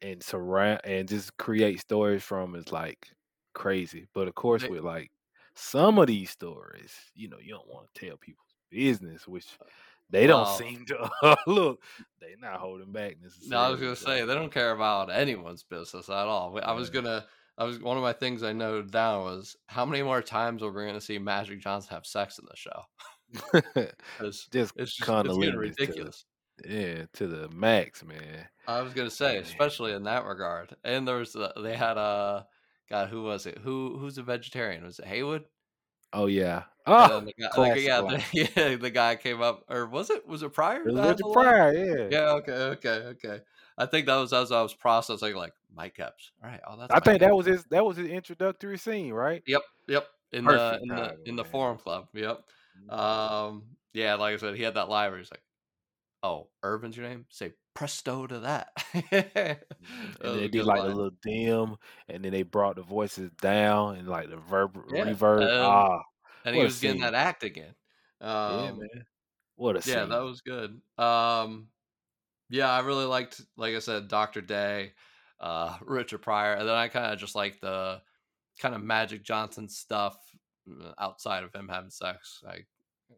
[0.00, 3.12] and surround and just create stories from is like
[3.54, 4.08] crazy.
[4.14, 5.10] But of course, with like
[5.54, 9.58] some of these stories, you know, you don't want to tell people's business, which
[10.12, 11.82] they don't seem to look.
[12.20, 13.16] They're not holding back
[13.48, 16.56] no, I was gonna So say they don't care about anyone's business at all.
[16.62, 17.26] I was gonna.
[17.58, 20.68] I was one of my things I noted down was how many more times are
[20.70, 22.82] we going to see Magic Johnson have sex in the show?
[23.74, 26.24] Because just it's just kind it's of to ridiculous.
[26.66, 28.46] yeah to the max, man.
[28.66, 29.42] I was gonna say, Man.
[29.42, 30.74] especially in that regard.
[30.84, 32.46] And there was the, they had a
[32.88, 33.58] God, who was it?
[33.58, 34.84] Who who's a vegetarian?
[34.84, 35.44] Was it Haywood?
[36.12, 36.64] Oh yeah.
[36.84, 38.24] Oh, the guy, classic yeah, the,
[38.56, 40.26] yeah, the guy came up, or was it?
[40.26, 41.44] Was it Pryor It was that had the Richard line?
[41.44, 42.08] Pryor, yeah.
[42.10, 42.30] Yeah.
[42.32, 42.52] Okay.
[42.52, 42.88] Okay.
[42.88, 43.40] Okay.
[43.78, 46.32] I think that was as I was processing, like Mike Epps.
[46.42, 46.60] All right.
[46.66, 49.42] Oh, that's I think that was his that was his introductory scene, right?
[49.46, 49.62] Yep.
[49.88, 50.06] Yep.
[50.32, 51.44] In the in the in the.
[51.44, 52.08] Forum Club.
[52.14, 52.42] Yep.
[52.90, 52.98] Mhm.
[52.98, 53.62] Um.
[53.92, 54.14] Yeah.
[54.14, 55.42] Like I said, he had that where he's like,
[56.22, 57.26] "Oh, Irvin's your name?
[57.30, 58.72] Say presto to that."
[60.22, 61.76] And they did like a little dim,
[62.08, 65.04] and then they brought the voices down and like the verb Yeah.
[65.04, 65.42] reverb.
[65.42, 66.02] And Ah,
[66.44, 67.74] and he was getting that act again.
[68.20, 69.04] Yeah, Um, man.
[69.56, 70.80] What a yeah, that was good.
[70.98, 71.68] Um,
[72.50, 74.92] yeah, I really liked, like I said, Doctor Day,
[75.40, 78.02] uh, Richard Pryor, and then I kind of just like the
[78.58, 80.16] kind of Magic Johnson stuff
[80.70, 82.42] uh, outside of him having sex.
[82.46, 82.64] I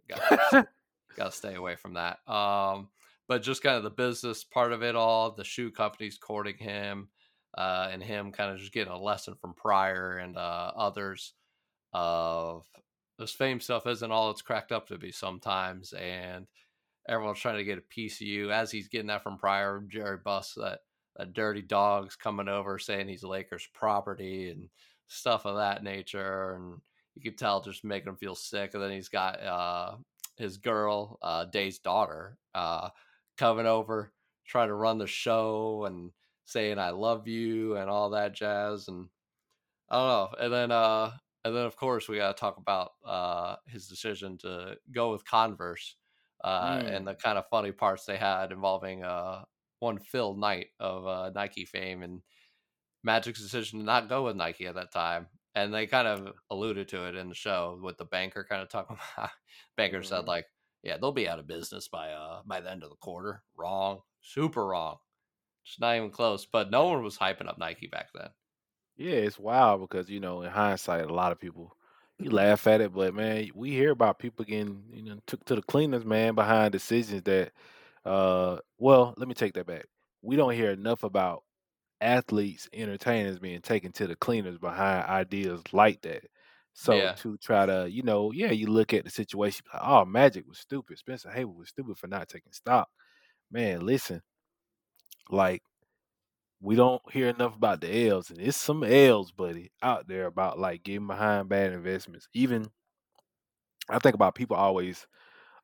[0.09, 0.67] got
[1.17, 2.19] got to stay away from that.
[2.29, 2.89] Um,
[3.27, 7.09] but just kind of the business part of it all, the shoe companies courting him,
[7.57, 11.35] uh, and him kind of just getting a lesson from Pryor and uh, others
[11.93, 12.67] of
[13.19, 16.47] this fame stuff isn't all it's cracked up to be sometimes, and
[17.09, 18.51] everyone's trying to get a piece of you.
[18.51, 20.81] As he's getting that from Pryor, Jerry Buss, that
[21.17, 24.69] that dirty dog's coming over saying he's Lakers property and
[25.07, 26.81] stuff of that nature, and
[27.15, 28.75] you could tell just making him feel sick.
[28.75, 29.95] And then he's got uh,
[30.37, 32.91] his girl, uh, Day's daughter, uh,
[33.37, 34.13] coming over
[34.47, 36.13] trying to run the show and
[36.45, 39.09] saying I love you and all that jazz, and
[39.89, 40.09] I don't
[40.41, 40.45] know.
[40.45, 41.13] And then uh
[41.45, 45.97] and then of course we gotta talk about uh his decision to go with Converse
[46.43, 47.17] uh, and the Mm.
[47.17, 49.45] kind of funny parts they had involving uh,
[49.79, 52.23] one Phil Knight of uh, Nike fame and
[53.05, 55.29] Magic's decision to not go with Nike at that time.
[55.55, 58.69] And they kind of alluded to it in the show with the banker kind of
[58.69, 59.31] talking about.
[59.77, 60.27] banker said Mhm.
[60.27, 60.47] like,
[60.83, 64.03] "Yeah, they'll be out of business by uh by the end of the quarter." Wrong,
[64.21, 64.99] super wrong.
[65.65, 66.47] it's not even close.
[66.47, 68.31] But no one was hyping up Nike back then.
[68.97, 71.77] Yeah, it's wild because you know, in hindsight, a lot of people
[72.19, 75.57] you laugh at it, but man, we hear about people getting you know took to
[75.57, 77.53] the cleaners, man, behind decisions that.
[78.05, 79.87] Uh, well, let me take that back.
[80.23, 81.44] We don't hear enough about
[82.05, 86.25] athletes, entertainers being taken to the cleaners behind ideas like that.
[86.75, 90.05] So Yeah, to try to, you know, yeah, you look at the situation, like, oh,
[90.05, 90.99] Magic was stupid.
[90.99, 92.89] Spencer Haywood was stupid for not taking stock.
[93.51, 94.23] Man, listen,
[95.31, 95.63] like
[96.61, 100.59] we don't hear enough about the L's, and it's some L's, buddy, out there about
[100.59, 102.29] like getting behind bad investments.
[102.35, 102.71] Even
[103.89, 105.07] I think about people always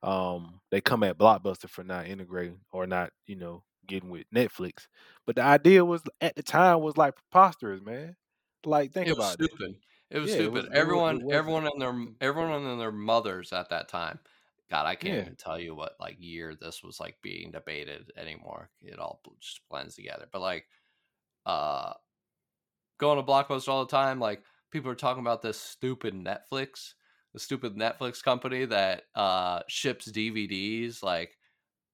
[0.03, 4.87] um they come at Blockbuster for not integrating or not, you know, getting with Netflix.
[5.25, 8.15] But the idea was at the time was like preposterous, man.
[8.65, 9.75] Like think it about stupid.
[10.09, 10.67] It was Yeah, it was stupid.
[10.73, 14.19] it was it Everyone, everyone and their everyone and their mothers at that time.
[14.69, 15.25] God, I can't Yeah.
[15.25, 18.69] even tell you what like year this was like being debated anymore.
[18.81, 20.27] It all just blends together.
[20.31, 20.67] But like,
[21.45, 21.93] uh,
[22.97, 24.19] going to Blockbuster all the time.
[24.19, 26.93] Like people are talking about this stupid Netflix,
[27.33, 31.37] the stupid Netflix company that uh ships DVDs like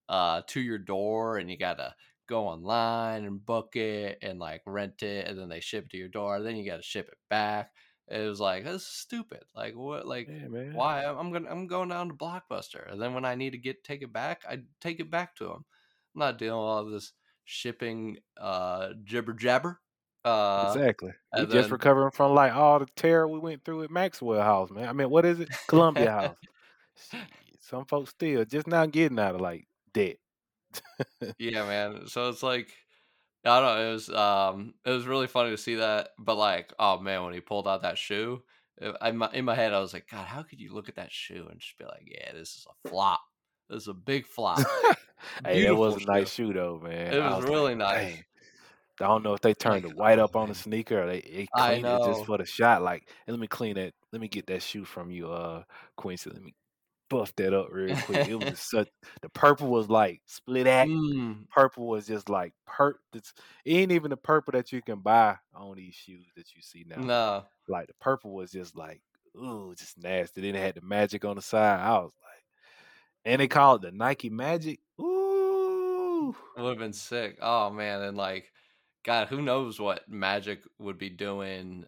[0.09, 1.93] uh to your door and you gotta
[2.27, 5.97] go online and book it and like rent it and then they ship it to
[5.97, 7.71] your door, then you gotta ship it back.
[8.09, 9.43] It was like that's stupid.
[9.55, 10.73] Like what like man.
[10.73, 13.57] why I'm I'm gonna I'm going down to Blockbuster and then when I need to
[13.57, 15.65] get take it back, I take it back to them.
[16.15, 19.79] I'm not dealing with all this shipping uh jibber jabber.
[20.23, 21.11] Uh Exactly.
[21.33, 24.69] We and just recovering from like all the terror we went through at Maxwell House,
[24.69, 24.87] man.
[24.87, 25.49] I mean, what is it?
[25.67, 26.37] Columbia House.
[27.59, 31.33] Some folks still just not getting out of like debt.
[31.39, 32.07] yeah, man.
[32.07, 32.69] So it's like
[33.45, 33.89] I don't know.
[33.89, 36.09] It was um, it was really funny to see that.
[36.19, 38.43] But like, oh man, when he pulled out that shoe,
[38.81, 40.89] uh, I, in my, in my head, I was like, God, how could you look
[40.89, 43.21] at that shoe and just be like, Yeah, this is a flop.
[43.69, 44.59] This is a big flop.
[45.45, 47.13] hey, that was a nice shoe though, man.
[47.13, 48.13] It was was really like, nice.
[48.13, 48.23] dang.
[48.99, 51.47] I don't know if they turned the white up on the sneaker or they, they
[51.55, 52.81] cleaned it just for the shot.
[52.81, 53.93] Like, "Hey, let me clean it.
[54.11, 55.63] Let me get that shoe from you, uh,
[55.95, 56.31] Quincy.
[56.31, 56.55] Let me
[57.09, 58.27] buff that up real quick.
[58.27, 58.89] It was such
[59.21, 60.89] the purple was like split act.
[60.89, 63.33] mm, Purple was just like per it's
[63.65, 66.85] it ain't even the purple that you can buy on these shoes that you see
[66.87, 67.01] now.
[67.01, 69.01] no, Like the purple was just like,
[69.35, 70.41] ooh, just nasty.
[70.41, 71.79] Then it had the magic on the side.
[71.79, 72.43] I was like,
[73.25, 74.79] and they called it the Nike Magic.
[75.01, 76.35] Ooh.
[76.57, 77.37] it would have been sick.
[77.41, 78.51] Oh man, and like,
[79.03, 81.85] God, who knows what Magic would be doing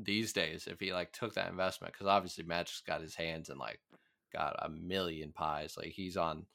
[0.00, 1.92] these days if he like took that investment?
[1.92, 3.80] Because obviously Magic's got his hands in like,
[4.32, 5.76] God, a million pies.
[5.76, 6.46] Like he's on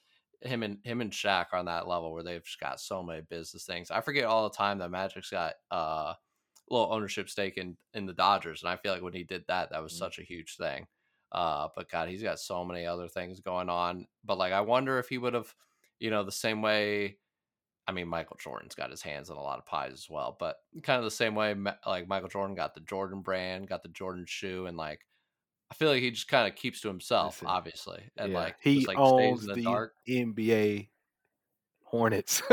[0.41, 3.21] him and him and Shaq are on that level where they've just got so many
[3.21, 3.91] business things.
[3.91, 6.17] I forget all the time that Magic's got uh, a
[6.69, 9.69] little ownership stake in in the Dodgers, and I feel like when he did that,
[9.71, 9.97] that was Mhm.
[9.97, 10.88] such a huge thing.
[11.31, 14.07] Uh, but God, he's got so many other things going on.
[14.23, 15.55] But like, I wonder if he would have,
[15.99, 17.19] you know, the same way.
[17.88, 20.57] I mean, Michael Jordan's got his hands in a lot of pies as well, but
[20.83, 21.53] kind of the same way,
[21.86, 25.05] like Michael Jordan got the Jordan brand, got the Jordan shoe, and like
[25.73, 28.38] I feel like he just kind of keeps to himself, obviously, and yeah.
[28.38, 29.93] like He just like stays in owns the the dark.
[30.07, 30.89] NBA
[31.83, 32.43] Hornets.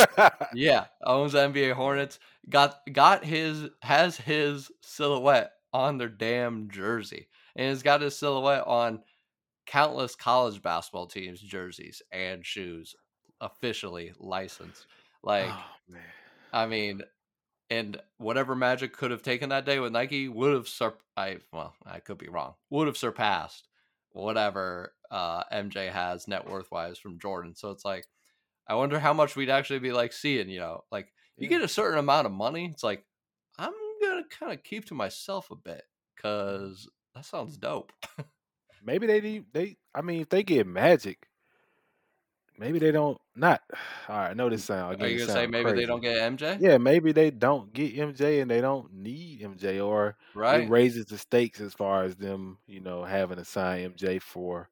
[0.54, 2.18] Yeah, owns the NBA Hornets.
[2.48, 8.66] Got got his has his silhouette on their damn jersey, and he's got his silhouette
[8.66, 9.02] on
[9.66, 12.94] countless college basketball teams' jerseys and shoes,
[13.42, 14.86] officially licensed.
[15.22, 16.00] Like, oh man.
[16.54, 17.02] I mean,
[17.70, 21.74] and whatever Magic could have taken that day with Nike would have sur- I well,
[21.86, 22.54] I could be wrong.
[22.70, 23.68] Would have surpassed
[24.12, 27.54] whatever uh, MJ has net worth wise from Jordan.
[27.54, 28.06] So it's like,
[28.68, 30.48] I wonder how much we'd actually be like seeing.
[30.48, 33.04] You know, like you get a certain amount of money, it's like
[33.56, 35.82] I'm gonna kind of keep to myself a bit
[36.16, 37.92] because that sounds dope.
[38.84, 41.28] Maybe they need they I mean if they get magic,
[42.60, 43.62] maybe they don't not
[44.08, 46.60] all right, I know this sound Are you gonna say maybe they don't get MJ?
[46.60, 50.16] Yeah, maybe they don't get MJ and they don't need MJ or
[50.50, 50.68] it Right?
[50.68, 54.68] raises the stakes as far as them, you know, having to sign MJ for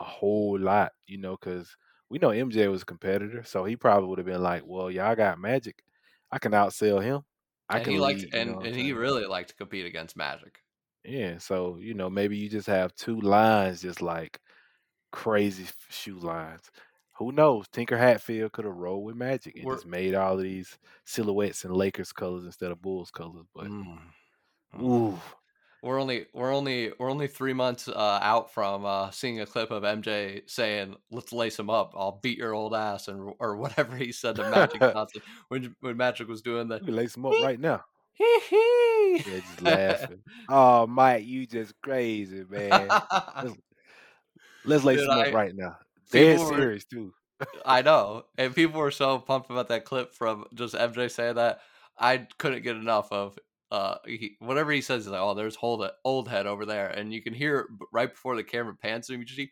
[0.00, 1.76] a whole lot, you know, because
[2.10, 5.16] we know MJ was a competitor, so he probably would have been like, Well, y'all
[5.16, 5.82] got magic.
[6.30, 7.22] I can outsell him.
[7.68, 8.94] I And he can liked lead, you know and and he saying?
[8.94, 10.62] really liked to compete against Magic.
[11.04, 14.40] Yeah, so you know, maybe you just have two lines just like
[15.12, 16.70] crazy shoe lines.
[17.18, 17.66] Who knows?
[17.68, 21.64] Tinker Hatfield could have rolled with Magic and We're just made all of these silhouettes
[21.64, 23.46] in Lakers colors instead of Bulls colors.
[23.54, 23.98] But mm,
[24.74, 24.82] mm.
[24.82, 25.20] ooh,
[25.82, 29.70] we're only we're only we're only three months uh, out from uh, seeing a clip
[29.70, 31.92] of MJ saying, "Let's lace him up.
[31.96, 35.96] I'll beat your old ass," and or whatever he said to Magic Johnson when when
[35.96, 36.78] Magic was doing the.
[36.78, 37.82] lace him up right now.
[38.18, 40.20] yeah, just laughing.
[40.48, 42.88] oh, Mike, you just crazy, man.
[43.42, 43.54] let's,
[44.64, 45.76] let's lace Dude, him up I, right now.
[46.12, 47.12] Dead serious too.
[47.66, 51.60] I know, and people were so pumped about that clip from just MJ saying that.
[51.98, 53.38] I couldn't get enough of
[53.72, 57.12] uh, he, whatever he says, he's like, "Oh, there's old old head over there," and
[57.12, 59.50] you can hear right before the camera pans him, you just see.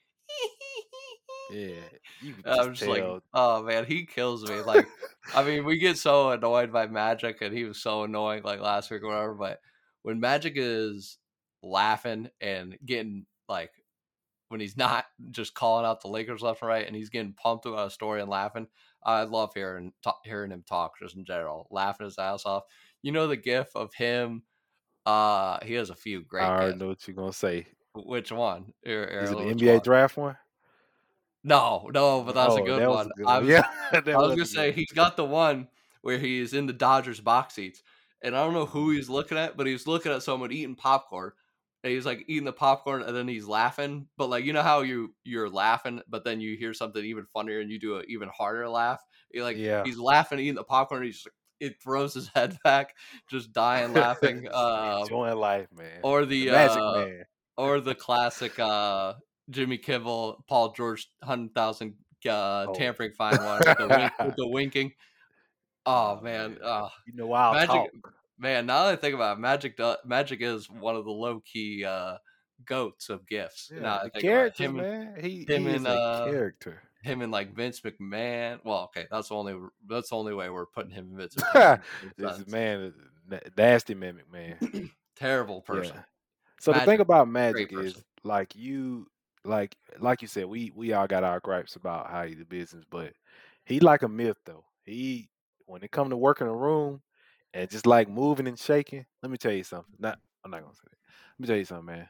[1.50, 1.80] Yeah,
[2.22, 2.90] you I'm just tell.
[3.14, 4.60] like, oh man, he kills me.
[4.60, 4.86] Like,
[5.34, 8.90] I mean, we get so annoyed by Magic, and he was so annoying like last
[8.90, 9.34] week or whatever.
[9.34, 9.58] But
[10.02, 11.18] when Magic is
[11.62, 13.72] laughing and getting like,
[14.50, 17.66] when he's not just calling out the Lakers left and right, and he's getting pumped
[17.66, 18.66] about a story and laughing,
[19.04, 19.92] I love hearing
[20.24, 22.64] hearing him talk just in general, laughing his ass off.
[23.00, 24.42] You know the gif of him.
[25.06, 26.42] Uh, he has a few great.
[26.42, 27.68] I already know what you're gonna say.
[27.94, 28.72] Which one?
[28.82, 29.82] Is it the NBA one?
[29.84, 30.36] draft one?
[31.44, 33.06] No, no, but that's oh, a good that one.
[33.06, 35.68] A good I was, yeah, I was gonna say he's got the one
[36.02, 37.84] where he's in the Dodgers box seats,
[38.20, 41.30] and I don't know who he's looking at, but he's looking at someone eating popcorn,
[41.82, 44.06] and he's like eating the popcorn, and then he's laughing.
[44.16, 47.60] But like you know how you you're laughing, but then you hear something even funnier,
[47.60, 49.02] and you do an even harder laugh.
[49.32, 49.84] You're like yeah.
[49.84, 52.94] he's laughing, eating the popcorn, he's like, it throws his head back,
[53.30, 54.48] just dying laughing.
[54.52, 56.00] Uh, Enjoying life, man.
[56.02, 57.24] Or the, the magic uh, man.
[57.56, 59.14] or the classic uh,
[59.48, 61.94] Jimmy Kimmel, Paul George, hundred thousand
[62.26, 62.72] uh, oh.
[62.76, 64.92] tampering fine one with the, wink, with the, winking.
[65.86, 67.68] Oh, oh man, uh, you know, wow, magic.
[67.68, 68.14] Talk.
[68.40, 71.40] Man, now that I think about it, magic, do, magic is one of the low
[71.40, 72.16] key uh,
[72.64, 73.70] goats of gifts.
[73.72, 75.14] Yeah, now, character, him, man.
[75.20, 78.60] He, him he and, a uh, character him and like Vince McMahon.
[78.64, 79.56] Well, okay, that's the only
[79.88, 81.34] that's the only way we're putting him in Vince.
[81.34, 81.80] McMahon.
[82.16, 82.92] this man,
[83.56, 85.96] nasty man McMahon, terrible person.
[85.96, 86.02] Yeah.
[86.60, 89.06] So Magic, the thing about Magic is like you,
[89.44, 92.84] like like you said, we we all got our gripes about how he do business,
[92.90, 93.12] but
[93.64, 94.64] he like a myth though.
[94.84, 95.28] He
[95.66, 97.00] when it come to working a room
[97.54, 99.06] and just like moving and shaking.
[99.22, 99.94] Let me tell you something.
[99.98, 100.98] Not I'm not gonna say it.
[101.38, 102.08] Let me tell you something, man.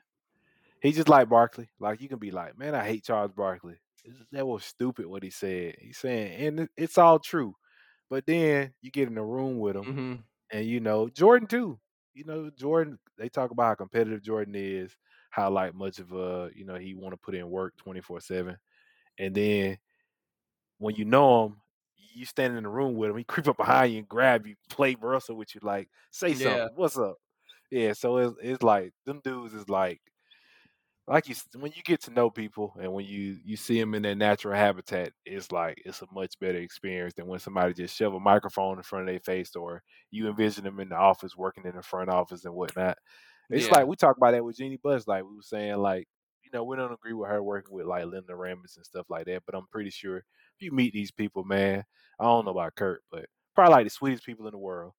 [0.82, 1.68] He just like Barkley.
[1.78, 3.76] Like you can be like, man, I hate Charles Barkley
[4.32, 5.76] that was stupid what he said.
[5.80, 7.54] He's saying, and it's all true.
[8.08, 10.14] But then you get in the room with him, mm-hmm.
[10.52, 11.78] and you know Jordan too.
[12.14, 12.98] You know Jordan.
[13.18, 14.96] They talk about how competitive Jordan is,
[15.30, 18.20] how like much of a you know he want to put in work twenty four
[18.20, 18.56] seven,
[19.18, 19.78] and then
[20.78, 21.56] when you know him,
[22.14, 24.54] you stand in the room with him, he creep up behind you and grab you,
[24.68, 26.56] play Russell with you, like say something.
[26.56, 26.68] Yeah.
[26.74, 27.16] What's up?
[27.70, 27.92] Yeah.
[27.92, 30.00] So it's it's like them dudes is like
[31.10, 34.02] like you when you get to know people and when you you see them in
[34.02, 38.14] their natural habitat, it's like it's a much better experience than when somebody just shove
[38.14, 41.64] a microphone in front of their face or you envision them in the office working
[41.64, 42.96] in the front office and whatnot.
[43.50, 43.72] It's yeah.
[43.72, 46.06] like we talk about that with Jeanie Buss, like we were saying, like
[46.44, 49.26] you know we don't agree with her working with like Linda Rambis and stuff like
[49.26, 50.24] that, but I'm pretty sure
[50.62, 51.84] you meet these people, man,
[52.18, 54.92] I don't know about Kurt, but probably like the sweetest people in the world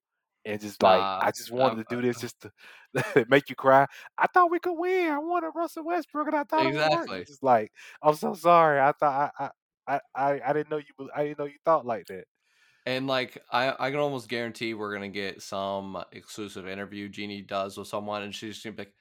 [0.45, 3.85] and just like uh, I just wanted to do this just to make you cry.
[4.17, 5.11] I thought we could win.
[5.11, 7.19] I wanted Russell Westbrook, and I thought exactly.
[7.19, 7.71] It just like
[8.01, 8.79] I'm so sorry.
[8.79, 9.49] I thought I
[9.87, 11.09] I I I didn't know you.
[11.15, 12.25] I didn't know you thought like that.
[12.85, 17.77] And like I, I can almost guarantee we're gonna get some exclusive interview Jeannie does
[17.77, 18.93] with someone, and she's gonna be like,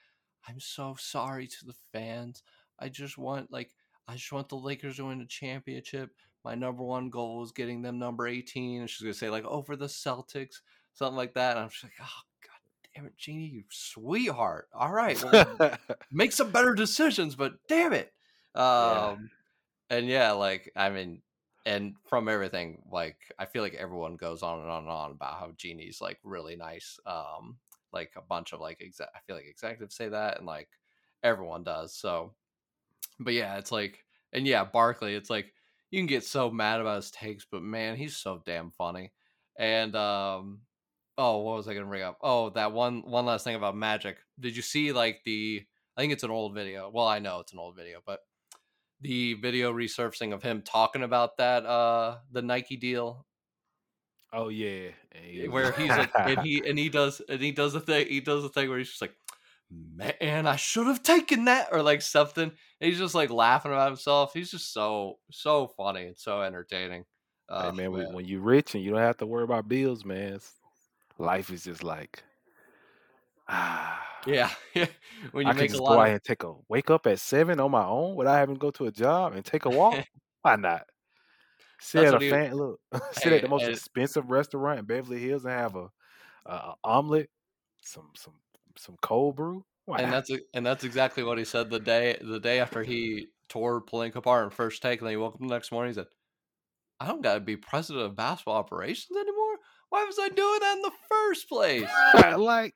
[0.46, 2.42] "I'm so sorry to the fans.
[2.78, 3.70] I just want like
[4.06, 6.10] I just want the Lakers to win a championship.
[6.44, 9.76] My number one goal is getting them number 18." And she's gonna say like, "Over
[9.76, 10.60] the Celtics."
[10.94, 11.56] something like that.
[11.56, 14.68] And I'm just like, oh god damn it, Jeannie, you sweetheart.
[14.72, 15.78] All right, well,
[16.12, 18.12] make some better decisions, but damn it.
[18.54, 19.16] Um, yeah.
[19.90, 21.22] and yeah, like I mean,
[21.66, 25.38] and from everything, like I feel like everyone goes on and on and on about
[25.38, 26.98] how Jeannie's like really nice.
[27.06, 27.58] Um,
[27.92, 30.68] like a bunch of like exa- I feel like executives say that, and like
[31.22, 31.94] everyone does.
[31.94, 32.34] So,
[33.18, 35.52] but yeah, it's like, and yeah, Barkley, it's like
[35.90, 39.12] you can get so mad about his takes, but man, he's so damn funny.
[39.58, 40.60] And um,
[41.18, 42.18] oh, what was I going to bring up?
[42.22, 44.18] Oh, that one one last thing about Magic.
[44.38, 45.64] Did you see like the?
[45.96, 46.90] I think it's an old video.
[46.92, 48.20] Well, I know it's an old video, but
[49.00, 53.26] the video resurfacing of him talking about that uh the Nike deal.
[54.32, 54.90] Oh yeah,
[55.48, 58.06] where he's like, and he and he does and he does the thing.
[58.06, 59.14] He does the thing where he's just like,
[59.70, 62.44] man, I should have taken that or like something.
[62.44, 64.32] And he's just like laughing about himself.
[64.34, 67.04] He's just so so funny and so entertaining.
[67.48, 70.04] Uh, hey, man, man, when you're rich and you don't have to worry about bills,
[70.04, 70.40] man,
[71.18, 72.22] life is just like
[73.48, 74.06] ah.
[74.26, 74.50] Yeah.
[75.32, 76.12] when you I can just go out of...
[76.12, 78.86] and take a wake up at seven on my own without having to go to
[78.86, 79.96] a job and take a walk.
[80.42, 80.82] Why not?
[81.80, 82.80] Sit That's at a fan, look,
[83.12, 85.88] sit hey, at the most expensive restaurant in Beverly Hills and have a,
[86.44, 87.30] a, a omelet,
[87.80, 88.34] some some
[88.76, 89.64] some cold brew.
[89.86, 90.00] Why?
[90.00, 93.82] And that's and that's exactly what he said the day the day after he tore
[93.82, 95.90] Pelinka apart in first take, and then he woke up the next morning.
[95.90, 96.06] He said,
[97.00, 99.56] "I don't got to be president of basketball operations anymore.
[99.88, 101.88] Why was I doing that in the first place?
[102.36, 102.74] like,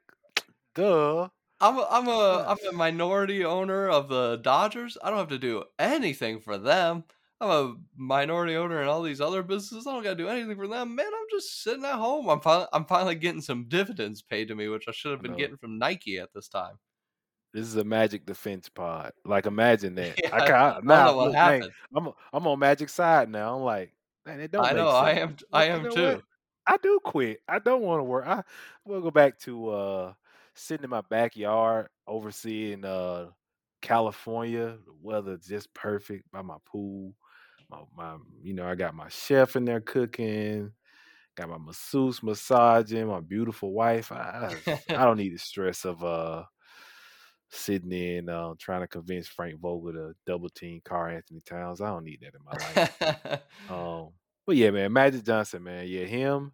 [0.75, 1.29] duh.
[1.61, 4.99] I'm a, I'm a I'm a minority owner of the Dodgers.
[5.03, 7.05] I don't have to do anything for them.
[7.41, 9.87] I'm a minority owner in all these other businesses.
[9.87, 10.95] I don't got to do anything for them.
[10.95, 12.29] Man, I'm just sitting at home.
[12.29, 15.37] I'm finally I'm finally getting some dividends paid to me, which I should have been
[15.37, 16.79] getting from Nike at this time.
[17.53, 19.13] This is a Magic Defense pod.
[19.25, 20.19] Like, imagine that.
[20.23, 20.75] Yeah, I I can't.
[20.77, 21.73] don't Now, know what look, man, happened.
[21.95, 23.57] I'm I'm on Magic side now.
[23.57, 23.93] I'm like,
[24.27, 24.89] man, it don't I know.
[24.89, 25.37] I am.
[25.53, 26.03] I am too.
[26.17, 26.23] what?
[26.67, 27.41] I do quit.
[27.47, 28.27] I don't want to work.
[28.27, 28.43] I
[28.85, 30.13] will go back to uh
[30.55, 33.31] sitting in my backyard overseeing uh
[33.83, 34.79] California.
[34.87, 37.15] The weather's just perfect by my pool.
[37.97, 40.73] My, my you know, I got my chef in there cooking,
[41.37, 44.13] got my masseuse massaging, my beautiful wife.
[44.13, 46.45] I I, I don't need the stress of uh
[47.51, 51.81] sitting in uh, trying to convince Frank Vogel to double team Karl-Anthony Towns.
[51.81, 53.43] I don't need that in my life.
[53.69, 54.11] Um,
[54.47, 56.53] but yeah, man, Magic Johnson, man, yeah, him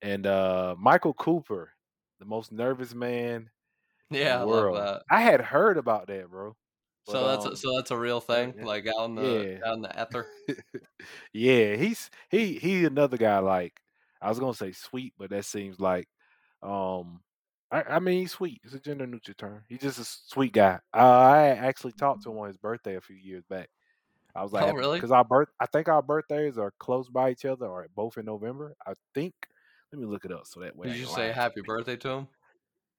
[0.00, 1.72] and uh Michael Cooper,
[2.20, 3.50] the most nervous man
[4.12, 4.86] in yeah, the I world.
[5.10, 6.56] I had heard about that, bro.
[7.06, 9.58] But So that's a, um, so that's a real thing, yeah, like out in the
[9.62, 9.68] yeah.
[9.68, 10.26] out in the ether.
[11.32, 13.80] yeah, he's he he another guy like
[14.20, 16.08] I was gonna say sweet, but that seems like
[16.62, 17.20] um
[17.72, 18.60] I, I mean he's sweet.
[18.64, 19.64] It's a gender neutral term.
[19.68, 20.78] He's just a sweet guy.
[20.94, 23.68] Uh, I actually talked to him on his birthday a few years back.
[24.34, 24.98] I was like, Oh, really?
[24.98, 28.26] because our birth, I think our birthdays are close by each other, or both in
[28.26, 28.74] November.
[28.86, 29.34] I think.
[29.92, 30.86] Let me look it up so that way.
[30.88, 32.28] Did I you say happy birthday to him?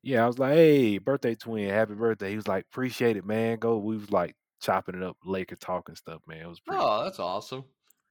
[0.03, 2.29] Yeah, I was like, hey, birthday twin, happy birthday.
[2.31, 3.57] He was like, appreciate it, man.
[3.57, 3.77] Go.
[3.77, 6.41] We was like chopping it up, Laker talk and stuff, man.
[6.41, 6.81] It was pretty.
[6.83, 7.63] Oh, that's awesome.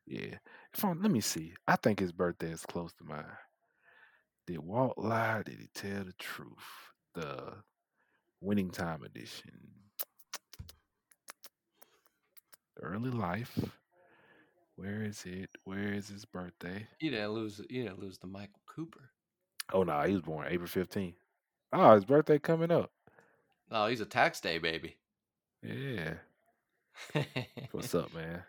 [0.06, 0.36] Yeah.
[0.74, 1.52] If I'm, let me see.
[1.68, 3.24] I think his birthday is close to mine.
[4.46, 5.42] Did Walt lie?
[5.44, 6.48] Did he tell the truth?
[7.14, 7.52] The
[8.40, 9.52] winning time edition.
[12.80, 13.58] Early life.
[14.76, 15.50] Where is it?
[15.64, 16.86] Where is his birthday?
[17.00, 17.60] You didn't lose.
[17.68, 19.10] You didn't lose to Michael Cooper.
[19.72, 21.14] Oh no, he was born April 15th.
[21.72, 22.90] Oh, his birthday coming up.
[23.70, 24.96] Oh, he's a tax day baby.
[25.62, 26.14] Yeah.
[27.70, 28.42] What's up, man?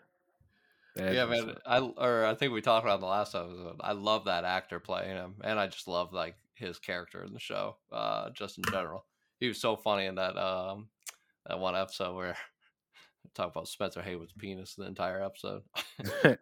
[0.96, 1.56] That's yeah, man.
[1.66, 3.76] I or I think we talked about in the last episode.
[3.80, 7.40] I love that actor playing him, and I just love like his character in the
[7.40, 9.04] show, uh, just in general.
[9.40, 10.88] He was so funny in that um
[11.46, 12.36] that one episode where
[13.34, 15.62] talk about Spencer Haywood's penis the entire episode.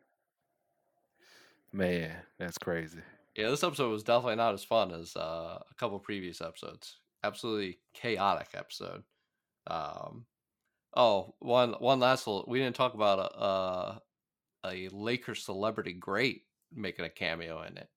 [1.73, 3.01] man, that's crazy.
[3.37, 6.99] Yeah, this episode was definitely not as fun as uh, a couple previous episodes.
[7.25, 9.03] Absolutely chaotic episode.
[9.67, 10.27] Um,
[10.95, 12.45] oh, one one last little.
[12.49, 14.03] We didn't talk about a a,
[14.67, 16.43] a Lakers celebrity great
[16.75, 17.89] making a cameo in it.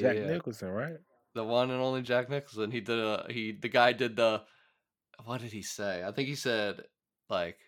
[0.00, 0.96] Jack Yeah, Nicholson, right?
[1.34, 2.70] the one and only Jack Nicholson.
[2.70, 3.52] He did a he.
[3.52, 4.42] The guy did the.
[5.24, 6.02] What did he say?
[6.04, 6.82] I think he said
[7.28, 7.58] like,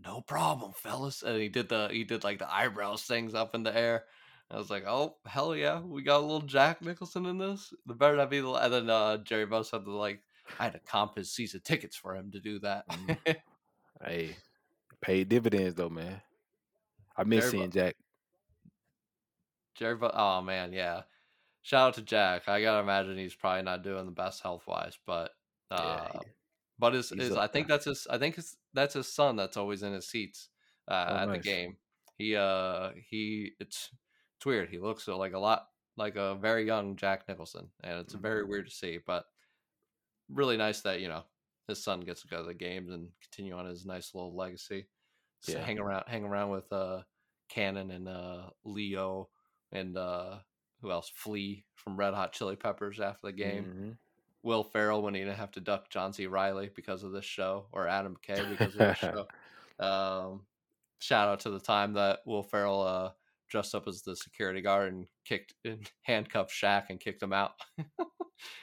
[0.00, 3.62] "No problem, fellas," and he did the he did like the eyebrows things up in
[3.62, 4.04] the air.
[4.50, 7.94] I was like, "Oh hell yeah, we got a little Jack Nicholson in this." The
[7.94, 8.50] better not be the.
[8.52, 10.20] And then uh, Jerry Buss had to like,
[10.58, 12.86] I had to comp his season tickets for him to do that.
[12.88, 13.36] Mm.
[14.04, 14.36] Hey,
[15.00, 16.20] paid dividends though, man.
[17.16, 17.96] I miss Jerry, seeing Bu- Jack.
[19.74, 21.02] Jerry, Bu- oh man, yeah.
[21.62, 22.48] Shout out to Jack.
[22.48, 25.30] I gotta imagine he's probably not doing the best health wise, but
[25.70, 26.20] Yeah, uh,
[26.78, 27.76] but is is I think there.
[27.76, 30.48] that's his I think his, that's his son that's always in his seats
[30.88, 31.76] uh, Oh, at the game.
[32.18, 33.90] He uh he it's
[34.36, 34.70] it's weird.
[34.70, 38.20] He looks uh, like a lot like a very young Jack Nicholson, and it's Mhm.
[38.22, 38.98] very weird to see.
[39.04, 39.26] But
[40.28, 41.24] really nice that you know
[41.68, 44.88] his son gets to go to the games and continue on his nice little legacy.
[45.48, 45.64] Yeah.
[45.64, 47.02] hang around hang around with uh
[47.48, 49.30] Cannon and uh Leo
[49.72, 50.38] and uh
[50.80, 51.10] who else?
[51.14, 53.64] Flea from Red Hot Chili Peppers after the game.
[53.64, 53.98] Mhm.
[54.42, 56.26] Will Ferrell when he didn't have to duck John C.
[56.26, 59.26] Reilly because of this show, or Adam McKay because of this show.
[59.78, 60.42] Um,
[60.98, 63.10] shout out to the time that Will Ferrell uh,
[63.48, 67.52] dressed up as the security guard and kicked and handcuffed Shaq and kicked him out.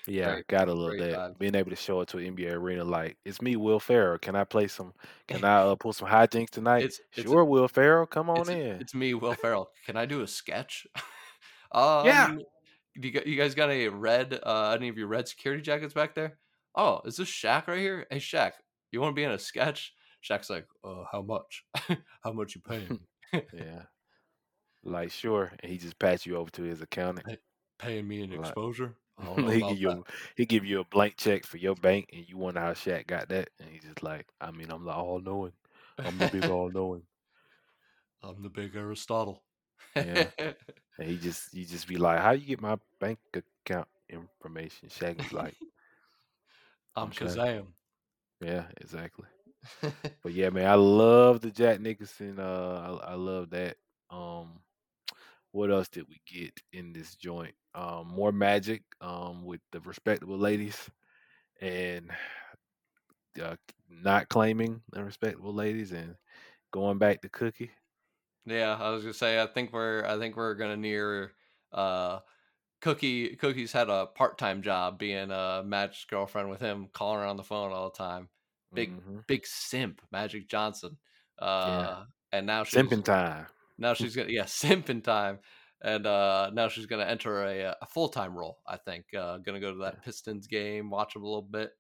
[0.08, 1.40] Yeah, Great- got a little that.
[1.40, 4.18] Being able to show it to an NBA arena like it's me, Will Ferrell.
[4.18, 4.94] Can I play some?
[5.28, 6.84] Can I uh, pull some hijinks tonight?
[6.84, 8.82] It's it's sure, Will Ferrell, come on it's, in.
[8.82, 9.70] it's me, Will Ferrell.
[9.86, 10.86] Can I do a sketch?
[11.74, 12.26] Yeah.
[12.26, 12.44] um, do
[12.96, 14.40] you, you guys got any red?
[14.44, 16.38] Uh, any of your red security jackets back there?
[16.76, 18.06] Oh, is this Shaq right here?
[18.10, 18.52] Hey, Shaq,
[18.92, 19.94] you want to be in a sketch?
[20.28, 21.64] Shaq's like, uh, how much?
[22.24, 23.00] how much you paying?
[23.34, 23.84] me?" yeah,
[24.84, 27.40] like sure, and he just pats you over to his accountant.
[27.78, 28.96] paying me an Like- exposure?
[29.18, 30.04] I don't know he give you a,
[30.38, 33.30] he give you a blank check for your bank, and you wonder how Shaq got
[33.30, 35.52] that, and he's just like, I mean, I'm the all knowing,
[35.98, 37.04] I'm the big all knowing.
[38.24, 39.44] I'm the big Aristotle.
[39.98, 40.28] Yeah.
[41.00, 45.32] And he just he just be like, "How you get my bank account information?" Shaggy's
[45.32, 45.56] like,
[46.96, 47.12] I'm I'm
[48.42, 49.28] Yeah, exactly.
[50.24, 52.40] But yeah, man, I love the Jack Nicholson.
[52.40, 53.78] Uh, I, I love that.
[54.10, 54.60] Um,
[55.52, 57.56] what else did we get in this joint?
[57.74, 58.84] Um, more magic.
[59.02, 60.90] Um, with the respectable ladies,
[61.62, 62.12] and
[63.42, 63.56] uh,
[63.90, 66.16] not claiming the respectable ladies, and
[66.72, 67.72] going back to Cookie.
[68.52, 71.34] Yeah, I was gonna say I think we're I think we're gonna near
[71.72, 72.20] uh
[72.82, 77.26] Cookie Cookie's had a part time job being a Magic's girlfriend with him, calling her
[77.28, 78.30] on the phone all the time.
[78.76, 80.98] Big hmm big simp, Magic Johnson.
[81.64, 83.48] Yeah, Uh and now she's simping time.
[83.78, 85.40] now she's gonna yeah, simp in time.
[85.82, 89.14] And uh now she's gonna enter a, uh, a full time role, I think.
[89.14, 89.94] Uh gonna go to Yeah.
[89.94, 91.74] that Pistons game, watch them a little bit.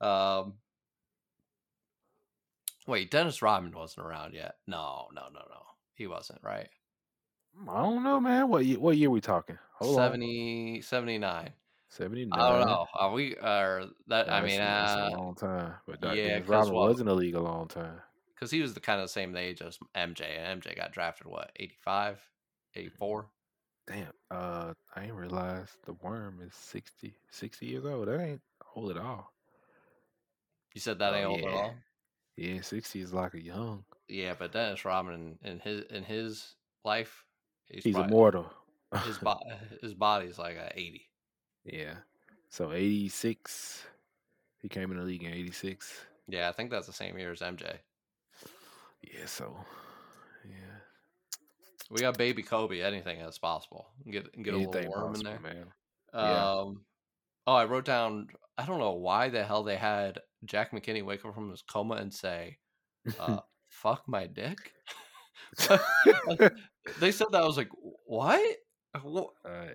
[0.00, 0.60] Um
[2.86, 4.58] wait, Dennis Rodman wasn't around yet.
[4.66, 5.62] No, no, no, no.
[6.02, 6.68] He wasn't, right?
[7.56, 8.48] Mm, I don't know, man.
[8.48, 9.56] What year, what year we talking?
[9.74, 11.52] Hold on, 70, 79.
[11.90, 12.86] seventy I don't know.
[12.98, 15.74] Are we are that I That's mean a, that's a uh long time.
[15.86, 18.00] But Doc yeah, Rodman what was in the league a long time.
[18.34, 21.28] because he was the kind of the same age as MJ, and MJ got drafted
[21.28, 22.20] what 85,
[22.74, 23.26] 84?
[23.86, 24.06] Damn.
[24.28, 28.08] Uh, I didn't realize the worm is 60, 60 years old.
[28.08, 28.40] That ain't
[28.74, 29.32] old at all.
[30.74, 31.74] You said that Oh ain't old at all.
[32.36, 32.60] Yeah.
[32.60, 33.84] Sixty is like a young.
[34.08, 36.54] Yeah, but Dennis Rodman in his in his
[36.84, 37.24] life,
[37.68, 38.50] he's He's probably immortal.
[39.04, 39.40] his bo-
[39.80, 41.08] his body's like a eighty.
[41.64, 41.94] yeah.
[42.50, 43.84] So eighty six.
[44.60, 45.92] He came in the league in eighty six.
[46.28, 47.76] Yeah, I think that's the same year as MJ.
[49.02, 49.26] Yeah.
[49.26, 49.56] So.
[50.48, 50.56] Yeah.
[51.90, 52.80] We got baby Kobe.
[52.80, 53.86] Anything is possible.
[54.10, 55.40] Get get a little Anything worm in there.
[55.40, 55.66] man.
[56.14, 56.50] Yeah.
[56.50, 56.82] Um.
[57.46, 58.28] Oh, I wrote down.
[58.56, 61.94] I don't know why the hell they had Jack McKinney wake up from his coma
[61.96, 62.58] and say,
[63.18, 64.72] uh, "Fuck my dick."
[67.00, 67.42] they said that.
[67.42, 67.70] I was like,
[68.06, 68.56] "What?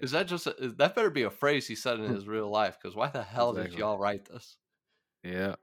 [0.03, 2.49] Is that just a, is- that better be a phrase he said in his real
[2.49, 2.77] life?
[2.81, 4.57] Because why the hell did y'all write this?
[5.23, 5.55] yeah.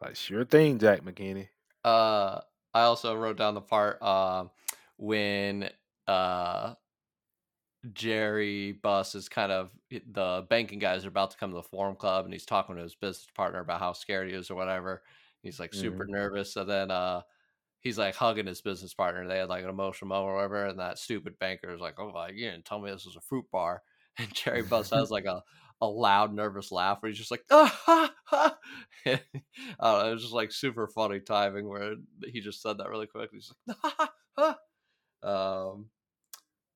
[0.00, 1.48] Like sure thing, Jack McKinney.
[1.84, 2.40] Uh,
[2.72, 4.44] I also wrote down the part uh,
[4.96, 5.70] when
[6.06, 6.74] uh,
[7.92, 11.96] Jerry Buss is kind of the banking guys are about to come to the Forum
[11.96, 15.02] Club, and he's talking to his business partner about how scared he is or whatever.
[15.42, 17.22] He's like super nervous, and then uh,
[17.80, 19.26] he's like hugging his business partner.
[19.26, 22.08] They had like an emotional moment or whatever, and that stupid banker is like, "Oh,
[22.08, 23.82] like, you didn't tell me this was a fruit bar."
[24.20, 25.44] And Jerry Buss has like a
[25.80, 28.58] a loud, nervous laugh where he's just like, ah, ha, ha.
[29.06, 29.20] I
[29.80, 33.06] don't know, it was just like super funny timing where he just said that really
[33.06, 33.30] quick.
[33.32, 34.56] He's like, ha, ha,
[35.22, 35.72] ha.
[35.72, 35.90] Um,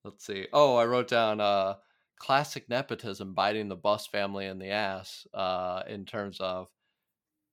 [0.05, 0.47] let's see.
[0.53, 1.75] Oh, I wrote down uh,
[2.19, 6.69] classic nepotism biting the Buss family in the ass uh, in terms of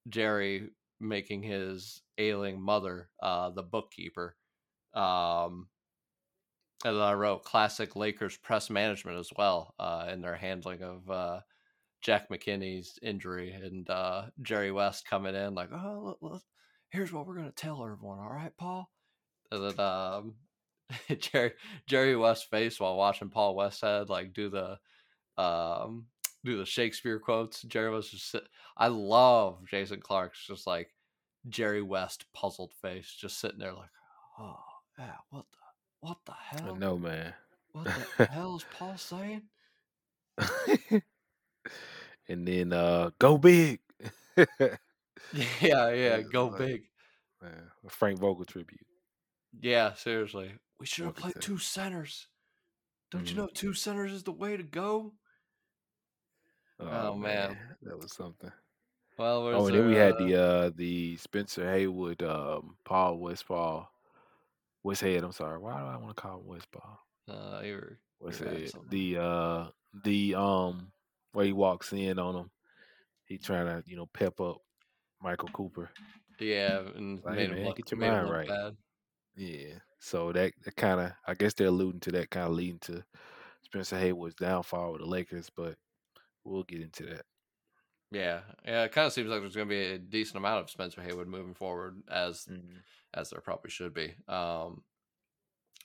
[0.08, 0.70] Jerry
[1.00, 4.36] making his ailing mother uh, the bookkeeper.
[4.94, 5.68] Um,
[6.86, 11.10] and then I wrote classic Lakers press management as well uh, in their handling of
[11.10, 11.40] uh,
[12.02, 16.42] Jack McKinney's injury and uh, Jerry West coming in like, oh, let- let-
[16.90, 18.20] here's what we're gonna tell everyone.
[18.20, 18.90] All right, Paul.
[19.52, 20.36] And then um,
[21.20, 21.54] Jerry
[21.88, 24.80] Jerry West's face while watching Paul Westhead like do the
[25.42, 26.06] um,
[26.44, 27.62] do the Shakespeare quotes.
[27.64, 30.94] Jerry was just sit- I love Jason Clarke's just like
[31.48, 33.90] Jerry West puzzled face, just sitting there like,
[34.40, 34.58] oh
[34.98, 35.58] yeah, what the
[36.02, 36.76] what the I hell?
[36.76, 37.34] know, man.
[37.74, 37.86] What
[38.18, 39.44] the hell is Paul saying?
[42.28, 43.80] and then uh go big.
[45.62, 46.84] Yeah, yeah, go big.
[47.42, 48.86] man, a Frank Vogel tribute.
[49.60, 50.54] Yeah, seriously.
[50.80, 52.28] We should have played two centers.
[53.12, 53.38] Don't you Mhm.
[53.38, 55.14] know two centers is the way to go?
[56.80, 57.50] Oh, Oh, man.
[57.50, 58.52] man, that was something.
[59.18, 63.18] Well, Oh, and then we there, had uh, the uh the Spencer Haywood, um, Paul
[63.18, 63.92] Westfall,
[64.86, 65.24] Westhead.
[65.24, 65.60] I'm sorry.
[65.60, 67.00] Why do I want to call him Westfall?
[67.28, 68.90] uh, you were, you were Westhead.
[68.90, 69.72] The uh
[70.06, 70.94] the um
[71.34, 72.52] where he walks in on him,
[73.26, 74.62] he trying to you know pep up
[75.22, 75.90] Michael Cooper.
[76.40, 78.48] Yeah, and Like, hey, made him man, look, get your mind right.
[78.48, 78.78] bad.
[79.36, 79.80] Yeah.
[80.00, 83.06] So that, that kind of, I guess they're alluding to that kind of leading to
[83.64, 85.78] Spencer Haywood's downfall with the Lakers, but
[86.46, 87.26] we'll get into that.
[88.12, 88.84] Yeah, yeah.
[88.86, 91.28] It kind of seems like there's going to be a decent amount of Spencer Haywood
[91.28, 92.84] moving forward, as Mhm.
[93.14, 94.16] as there probably should be.
[94.28, 94.84] Um,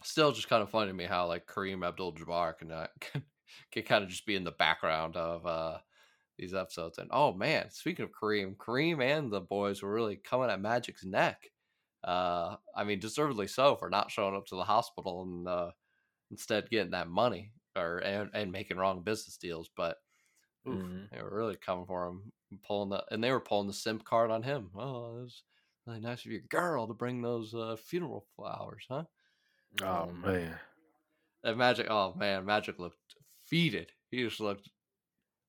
[0.03, 3.25] still, just kind of funny to me how like Kareem Abdul-Jabbar can uh, can,
[3.71, 5.81] can kind of just be in the background of uh
[6.39, 6.99] these episodes.
[6.99, 11.05] And oh man, speaking of Kareem, Kareem and the boys were really coming at Magic's
[11.05, 11.53] neck.
[12.05, 15.71] Uh, I mean, deservedly so for not showing up to the hospital and uh,
[16.31, 19.71] instead getting that money or and, and making wrong business deals.
[19.77, 19.99] But
[20.69, 21.11] oof, Mhm.
[21.11, 22.33] they were really coming for him,
[22.63, 24.71] pulling the and they were pulling the simp card on him.
[24.75, 25.45] Oh, it was
[25.87, 29.05] really nice of your girl to bring those uh, funeral flowers, huh?
[29.83, 30.59] Oh Um, man.
[31.43, 32.99] that Magic, oh man, Magic looked
[33.45, 33.93] defeated.
[34.11, 34.69] He just looked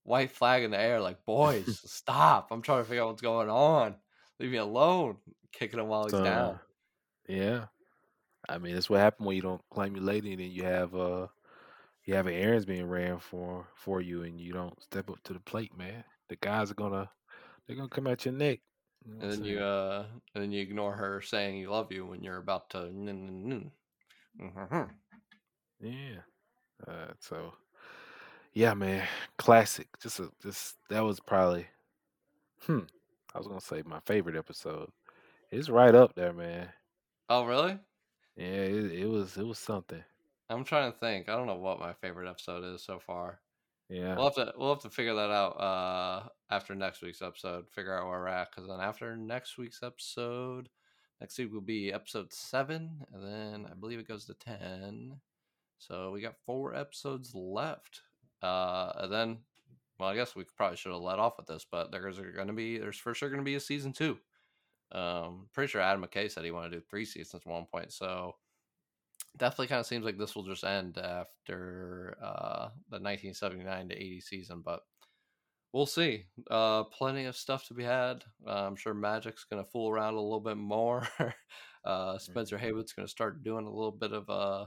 [0.04, 2.52] white flag in the air, like, boys, stop.
[2.52, 3.96] I'm trying to figure out what's going on.
[4.40, 5.18] Leave me alone.
[5.56, 6.60] Kicking him while he's So, down.
[7.28, 7.66] yeah.
[8.50, 10.96] I mean, that's what happened when you don't claim your lady, and then you have
[10.96, 11.28] uh,
[12.06, 15.40] you have errands being ran for for you, and you don't step up to the
[15.40, 16.04] plate, man.
[16.30, 17.10] The guys are gonna
[17.68, 18.60] they're gonna come at your neck.
[19.06, 22.06] You know And then you uh and then you ignore her saying you love you
[22.06, 22.80] when you're about to
[24.40, 24.90] Mhm.
[25.80, 26.22] Yeah.
[26.88, 27.54] Uh, so
[28.54, 29.88] yeah, man, classic.
[30.02, 31.68] Just a just that was probably
[32.66, 32.80] hmm.
[33.34, 34.90] I was gonna say my favorite episode.
[35.52, 36.70] It's right up there, man.
[37.30, 37.78] Oh really?
[38.36, 40.04] Yeah, it, it was it was something.
[40.50, 41.30] I'm trying to think.
[41.30, 43.40] I don't know what my favorite episode is so far.
[43.90, 44.16] Yeah.
[44.16, 47.66] We'll have to we'll have to figure that out uh after next week's episode.
[47.70, 50.70] Figure out where we're at because then after next week's episode,
[51.22, 55.20] next week will be episode seven, and then I believe it goes to ten.
[55.78, 58.02] So we got four episodes left.
[58.42, 59.38] Uh, and then,
[60.00, 62.54] well, I guess we probably should have let off with this, but there's going to
[62.54, 64.18] be there's for sure going to be a season two.
[64.92, 67.92] Um, pretty sure Adam McKay said he wanted to do three seasons at one point.
[67.92, 68.36] So
[69.38, 74.22] definitely kind of seems like this will just end after uh, the 1979 to 80
[74.22, 74.82] season, but
[75.74, 76.26] we'll see.
[76.50, 78.24] Uh, plenty of stuff to be had.
[78.48, 81.08] Uh, I'm sure Magic's going to fool around a little bit more.
[81.86, 84.66] uh, Spencer Haywood's going to start doing a little bit of uh,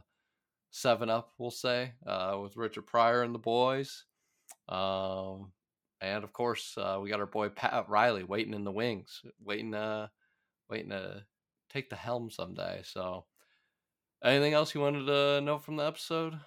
[0.70, 4.04] seven up, we'll say, uh, with Richard Pryor and the boys.
[4.68, 5.52] Um,
[6.00, 9.74] and of course, uh, we got our boy Pat Riley waiting in the wings, waiting,
[9.74, 10.08] uh,
[10.70, 11.26] waiting to
[11.70, 12.82] take the helm someday.
[12.84, 13.26] So,
[14.22, 16.40] anything else you wanted to know from the episode?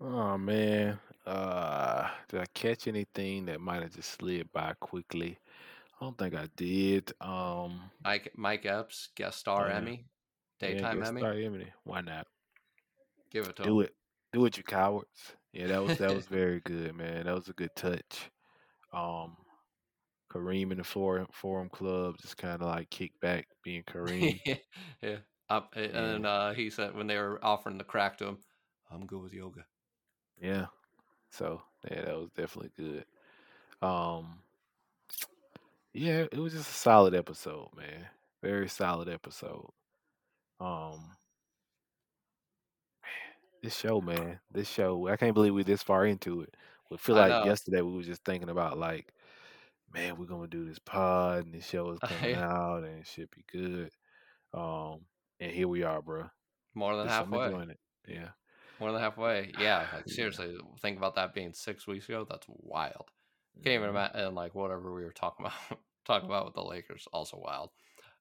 [0.00, 0.98] Oh man.
[1.24, 5.38] Uh did I catch anything that might have just slid by quickly?
[6.00, 7.12] I don't think I did.
[7.20, 9.76] Um Mike Mike Epps guest star yeah.
[9.76, 10.08] Emmy,
[10.60, 11.72] Yeah, daytime guess Emmy.
[11.84, 12.26] Why not?
[13.30, 13.86] Give it to Do him.
[13.86, 13.94] it.
[14.32, 15.35] Do it, you cowards.
[15.56, 17.26] Yeah, that was that was very good, man.
[17.26, 18.30] That was a good touch.
[18.92, 19.36] Um
[20.30, 24.40] Kareem in the forum forum club just kinda like kick back being Kareem.
[25.02, 25.18] yeah.
[25.48, 26.26] Up, and Yeah.
[26.26, 28.38] uh, he said when they were offering the crack to him,
[28.90, 29.64] I'm good with yoga.
[30.40, 30.66] Yeah.
[31.30, 33.06] So yeah, that was definitely good.
[33.82, 34.42] Um
[35.92, 38.08] yeah, it was just a solid episode, man.
[38.42, 39.70] Very solid episode.
[40.60, 41.15] Um
[43.62, 44.40] This show, man.
[44.50, 45.08] This show.
[45.08, 46.54] I can't believe we're this far into it.
[46.90, 47.44] We feel I like know.
[47.44, 49.12] yesterday we were just thinking about like,
[49.92, 53.06] man, we're gonna do this pod and this show is coming Yeah, out and it
[53.06, 53.90] should be good.
[54.54, 55.06] Um,
[55.40, 56.30] and here we are, bro.
[56.74, 57.46] more than Just I'm halfway.
[57.46, 57.80] enjoying it.
[58.06, 58.30] Yeah,
[58.78, 59.52] More than halfway.
[59.58, 60.14] Yeah, like yeah.
[60.14, 62.26] seriously, think about that being six weeks ago.
[62.28, 63.10] That's wild.
[63.64, 63.90] Can't even Mhm.
[63.90, 64.20] imagine.
[64.20, 67.70] And like whatever we were talking about, talking about with the Lakers, also wild.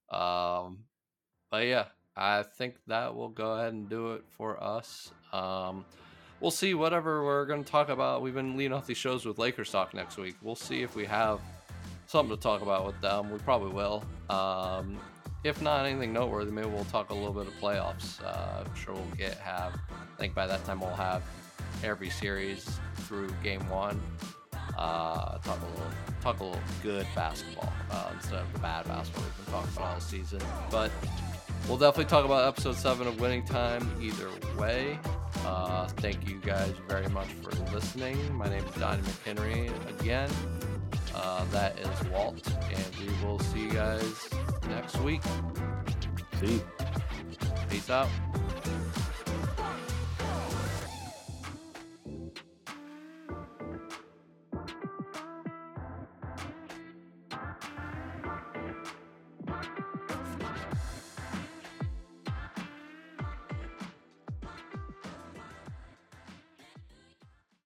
[0.09, 0.85] Um,
[1.51, 1.87] but yeah,
[2.17, 5.11] I think that will go ahead and do it for us.
[5.33, 5.85] Um,
[6.39, 8.21] we'll see whatever we're going to talk about.
[8.21, 10.35] We've been leading off these shows with Lakers talk next week.
[10.41, 11.39] We'll see if we have
[12.07, 13.31] something to talk about with them.
[13.31, 14.03] We probably will.
[14.29, 14.97] Um,
[15.43, 18.23] if not anything noteworthy, maybe we'll talk a little bit of playoffs.
[18.23, 19.73] Uh, I'm sure we'll get have.
[19.73, 21.21] I think by that time we'll have
[21.83, 24.01] every series through game one.
[24.77, 25.91] Uh, talk a little,
[26.21, 29.93] talk a little good basketball uh, instead of the bad basketball we've been talking about
[29.93, 30.41] all season.
[30.71, 30.91] But
[31.67, 34.99] we'll definitely talk about episode seven of Winning Time either way.
[35.45, 38.33] Uh, thank you guys very much for listening.
[38.35, 40.29] My name is Donnie McHenry again.
[41.13, 44.29] Uh, that is Walt, and we will see you guys
[44.69, 45.21] next week.
[46.39, 46.61] See.
[47.69, 48.09] Peace out.